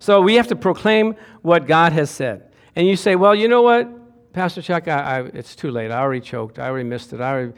So 0.00 0.20
we 0.20 0.34
have 0.34 0.48
to 0.48 0.56
proclaim 0.56 1.14
what 1.42 1.66
God 1.66 1.92
has 1.92 2.10
said. 2.10 2.50
And 2.74 2.86
you 2.86 2.96
say, 2.96 3.14
well, 3.14 3.34
you 3.34 3.46
know 3.46 3.62
what, 3.62 4.32
Pastor 4.32 4.60
Chuck, 4.60 4.88
I, 4.88 5.00
I, 5.00 5.20
it's 5.26 5.54
too 5.54 5.70
late. 5.70 5.90
I 5.90 6.00
already 6.00 6.20
choked. 6.20 6.58
I 6.58 6.66
already 6.68 6.88
missed 6.88 7.12
it. 7.12 7.20
I 7.20 7.30
already 7.30 7.52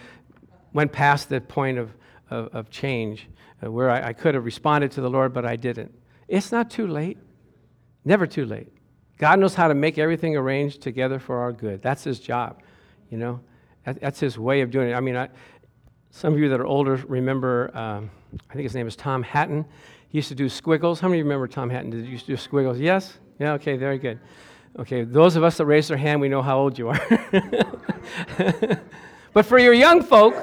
went 0.74 0.92
past 0.92 1.30
the 1.30 1.40
point 1.40 1.78
of, 1.78 1.90
of, 2.30 2.54
of 2.54 2.70
change 2.70 3.28
where 3.60 3.90
I, 3.90 4.08
I 4.08 4.12
could 4.12 4.34
have 4.34 4.44
responded 4.44 4.90
to 4.92 5.00
the 5.00 5.10
Lord, 5.10 5.32
but 5.32 5.44
I 5.44 5.56
didn't. 5.56 5.92
It's 6.28 6.52
not 6.52 6.70
too 6.70 6.86
late. 6.86 7.18
Never 8.04 8.26
too 8.26 8.46
late. 8.46 8.68
God 9.18 9.40
knows 9.40 9.54
how 9.54 9.68
to 9.68 9.74
make 9.74 9.98
everything 9.98 10.36
arranged 10.36 10.80
together 10.80 11.18
for 11.18 11.38
our 11.38 11.52
good. 11.52 11.82
That's 11.82 12.04
his 12.04 12.20
job. 12.20 12.62
You 13.10 13.18
know, 13.18 13.40
that, 13.84 14.00
that's 14.00 14.20
his 14.20 14.38
way 14.38 14.60
of 14.60 14.70
doing 14.70 14.90
it. 14.90 14.94
I 14.94 15.00
mean, 15.00 15.16
I, 15.16 15.28
some 16.10 16.32
of 16.32 16.38
you 16.38 16.48
that 16.50 16.60
are 16.60 16.66
older 16.66 16.96
remember, 17.08 17.76
um, 17.76 18.10
I 18.50 18.54
think 18.54 18.64
his 18.64 18.74
name 18.74 18.86
is 18.86 18.94
Tom 18.94 19.22
Hatten. 19.22 19.64
He 20.08 20.18
used 20.18 20.28
to 20.28 20.34
do 20.34 20.48
squiggles. 20.48 21.00
How 21.00 21.08
many 21.08 21.20
of 21.20 21.26
you 21.26 21.30
remember 21.30 21.48
Tom 21.48 21.68
Hatten? 21.68 21.90
Did 21.90 22.04
you 22.04 22.12
used 22.12 22.26
to 22.26 22.32
do 22.32 22.36
squiggles? 22.36 22.78
Yes? 22.78 23.18
Yeah, 23.38 23.52
okay, 23.54 23.76
very 23.76 23.98
good. 23.98 24.18
Okay, 24.78 25.02
those 25.02 25.36
of 25.36 25.42
us 25.42 25.56
that 25.56 25.66
raised 25.66 25.90
our 25.90 25.96
hand, 25.96 26.20
we 26.20 26.28
know 26.28 26.42
how 26.42 26.58
old 26.58 26.78
you 26.78 26.88
are. 26.88 27.00
but 29.32 29.44
for 29.44 29.58
your 29.58 29.72
young 29.72 30.02
folk, 30.02 30.34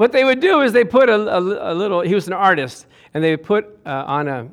what 0.00 0.12
they 0.12 0.24
would 0.24 0.40
do 0.40 0.62
is 0.62 0.72
they 0.72 0.82
put 0.82 1.10
a, 1.10 1.14
a, 1.14 1.72
a 1.72 1.74
little, 1.74 2.00
he 2.00 2.14
was 2.14 2.26
an 2.26 2.32
artist, 2.32 2.86
and 3.12 3.22
they 3.22 3.32
would 3.32 3.42
put 3.42 3.66
uh, 3.84 4.04
on 4.06 4.28
a 4.28 4.48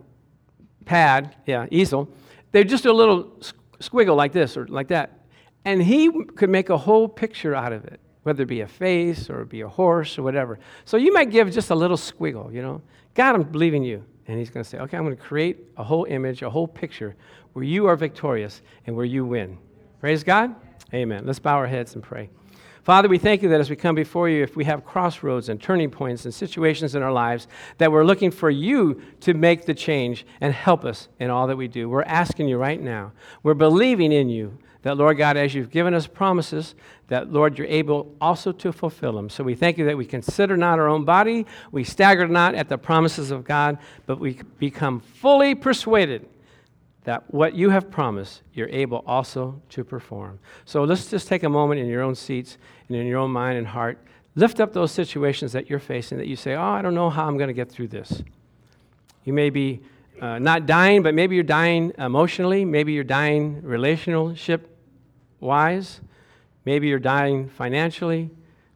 pad, 0.83 1.37
yeah, 1.45 1.67
easel, 1.71 2.09
they'd 2.51 2.67
just 2.67 2.83
do 2.83 2.91
a 2.91 2.99
little 3.01 3.31
squiggle 3.79 4.17
like 4.17 4.33
this 4.33 4.57
or 4.57 4.67
like 4.67 4.89
that. 4.89 5.21
And 5.63 5.81
he 5.81 6.11
could 6.35 6.49
make 6.49 6.69
a 6.69 6.77
whole 6.77 7.07
picture 7.07 7.55
out 7.55 7.71
of 7.71 7.85
it, 7.85 8.01
whether 8.23 8.43
it 8.43 8.47
be 8.47 8.59
a 8.59 8.67
face 8.67 9.29
or 9.29 9.45
be 9.45 9.61
a 9.61 9.69
horse 9.69 10.19
or 10.19 10.23
whatever. 10.23 10.59
So 10.83 10.97
you 10.97 11.13
might 11.13 11.31
give 11.31 11.49
just 11.49 11.69
a 11.69 11.75
little 11.75 11.95
squiggle, 11.95 12.53
you 12.53 12.61
know. 12.61 12.81
God, 13.13 13.35
I'm 13.35 13.43
believing 13.43 13.83
you. 13.83 14.03
And 14.27 14.37
he's 14.37 14.49
going 14.49 14.65
to 14.65 14.69
say, 14.69 14.79
okay, 14.79 14.97
I'm 14.97 15.05
going 15.05 15.15
to 15.15 15.23
create 15.23 15.59
a 15.77 15.83
whole 15.85 16.03
image, 16.09 16.41
a 16.41 16.49
whole 16.49 16.67
picture 16.67 17.15
where 17.53 17.63
you 17.63 17.85
are 17.85 17.95
victorious 17.95 18.61
and 18.85 18.97
where 18.97 19.05
you 19.05 19.23
win. 19.23 19.57
Praise 20.01 20.25
God. 20.25 20.53
Amen. 20.93 21.25
Let's 21.25 21.39
bow 21.39 21.55
our 21.55 21.67
heads 21.67 21.95
and 21.95 22.03
pray. 22.03 22.29
Father, 22.87 23.09
we 23.09 23.17
thank 23.17 23.41
you 23.41 23.49
that 23.49 23.59
as 23.59 23.69
we 23.69 23.75
come 23.75 23.95
before 23.95 24.29
you, 24.29 24.41
if 24.43 24.55
we 24.55 24.63
have 24.63 24.85
crossroads 24.85 25.49
and 25.49 25.61
turning 25.61 25.91
points 25.91 26.23
and 26.23 26.33
situations 26.33 26.95
in 26.95 27.03
our 27.03 27.11
lives, 27.11 27.49
that 27.79 27.91
we're 27.91 28.05
looking 28.05 28.31
for 28.31 28.49
you 28.49 29.01
to 29.19 29.33
make 29.33 29.65
the 29.65 29.73
change 29.73 30.25
and 30.39 30.53
help 30.53 30.85
us 30.85 31.09
in 31.19 31.29
all 31.29 31.47
that 31.47 31.57
we 31.57 31.67
do. 31.67 31.89
We're 31.89 32.03
asking 32.03 32.47
you 32.47 32.57
right 32.57 32.81
now. 32.81 33.11
We're 33.43 33.55
believing 33.55 34.13
in 34.13 34.29
you 34.29 34.57
that, 34.83 34.95
Lord 34.95 35.17
God, 35.17 35.35
as 35.35 35.53
you've 35.53 35.69
given 35.69 35.93
us 35.93 36.07
promises, 36.07 36.75
that, 37.09 37.29
Lord, 37.29 37.57
you're 37.57 37.67
able 37.67 38.15
also 38.21 38.53
to 38.53 38.71
fulfill 38.71 39.11
them. 39.11 39.29
So 39.29 39.43
we 39.43 39.53
thank 39.53 39.77
you 39.77 39.83
that 39.83 39.97
we 39.97 40.05
consider 40.05 40.55
not 40.55 40.79
our 40.79 40.87
own 40.87 41.03
body, 41.03 41.45
we 41.73 41.83
stagger 41.83 42.25
not 42.25 42.55
at 42.55 42.69
the 42.69 42.77
promises 42.77 43.31
of 43.31 43.43
God, 43.43 43.79
but 44.05 44.17
we 44.17 44.39
become 44.59 45.01
fully 45.01 45.55
persuaded 45.55 46.25
that 47.07 47.33
what 47.33 47.53
you 47.53 47.69
have 47.69 47.89
promised, 47.89 48.41
you're 48.53 48.67
able 48.67 49.01
also 49.07 49.61
to 49.69 49.85
perform. 49.85 50.37
So 50.65 50.83
let's 50.83 51.09
just 51.09 51.29
take 51.29 51.43
a 51.43 51.47
moment 51.49 51.79
in 51.79 51.87
your 51.87 52.01
own 52.01 52.15
seats 52.15 52.57
and 52.89 52.97
in 52.97 53.07
your 53.07 53.19
own 53.19 53.31
mind 53.31 53.57
and 53.57 53.65
heart. 53.65 53.97
Lift 54.35 54.59
up 54.59 54.73
those 54.73 54.91
situations 54.91 55.53
that 55.53 55.69
you're 55.69 55.79
facing 55.79 56.17
that 56.17 56.27
you 56.27 56.35
say, 56.35 56.55
Oh, 56.55 56.61
I 56.61 56.81
don't 56.81 56.93
know 56.93 57.09
how 57.09 57.25
I'm 57.25 57.37
going 57.37 57.47
to 57.47 57.53
get 57.53 57.71
through 57.71 57.87
this. 57.87 58.21
You 59.23 59.31
may 59.31 59.49
be 59.49 59.79
uh, 60.19 60.39
not 60.39 60.65
dying, 60.65 61.01
but 61.01 61.13
maybe 61.13 61.35
you're 61.35 61.45
dying 61.45 61.93
emotionally. 61.97 62.65
Maybe 62.65 62.91
you're 62.91 63.05
dying 63.05 63.61
relationship 63.61 64.69
wise. 65.39 66.01
Maybe 66.65 66.89
you're 66.89 66.99
dying 66.99 67.47
financially, 67.47 68.31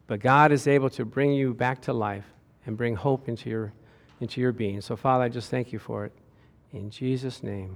but 0.07 0.21
God 0.21 0.53
is 0.53 0.67
able 0.67 0.89
to 0.91 1.03
bring 1.03 1.33
you 1.33 1.53
back 1.53 1.81
to 1.81 1.91
life 1.91 2.27
and 2.65 2.77
bring 2.77 2.95
hope 2.95 3.27
into 3.27 3.49
your, 3.49 3.73
into 4.21 4.39
your 4.39 4.53
being. 4.53 4.79
So, 4.79 4.95
Father, 4.95 5.25
I 5.25 5.27
just 5.27 5.49
thank 5.49 5.73
you 5.73 5.79
for 5.79 6.05
it. 6.05 6.13
In 6.71 6.89
Jesus' 6.89 7.43
name. 7.43 7.75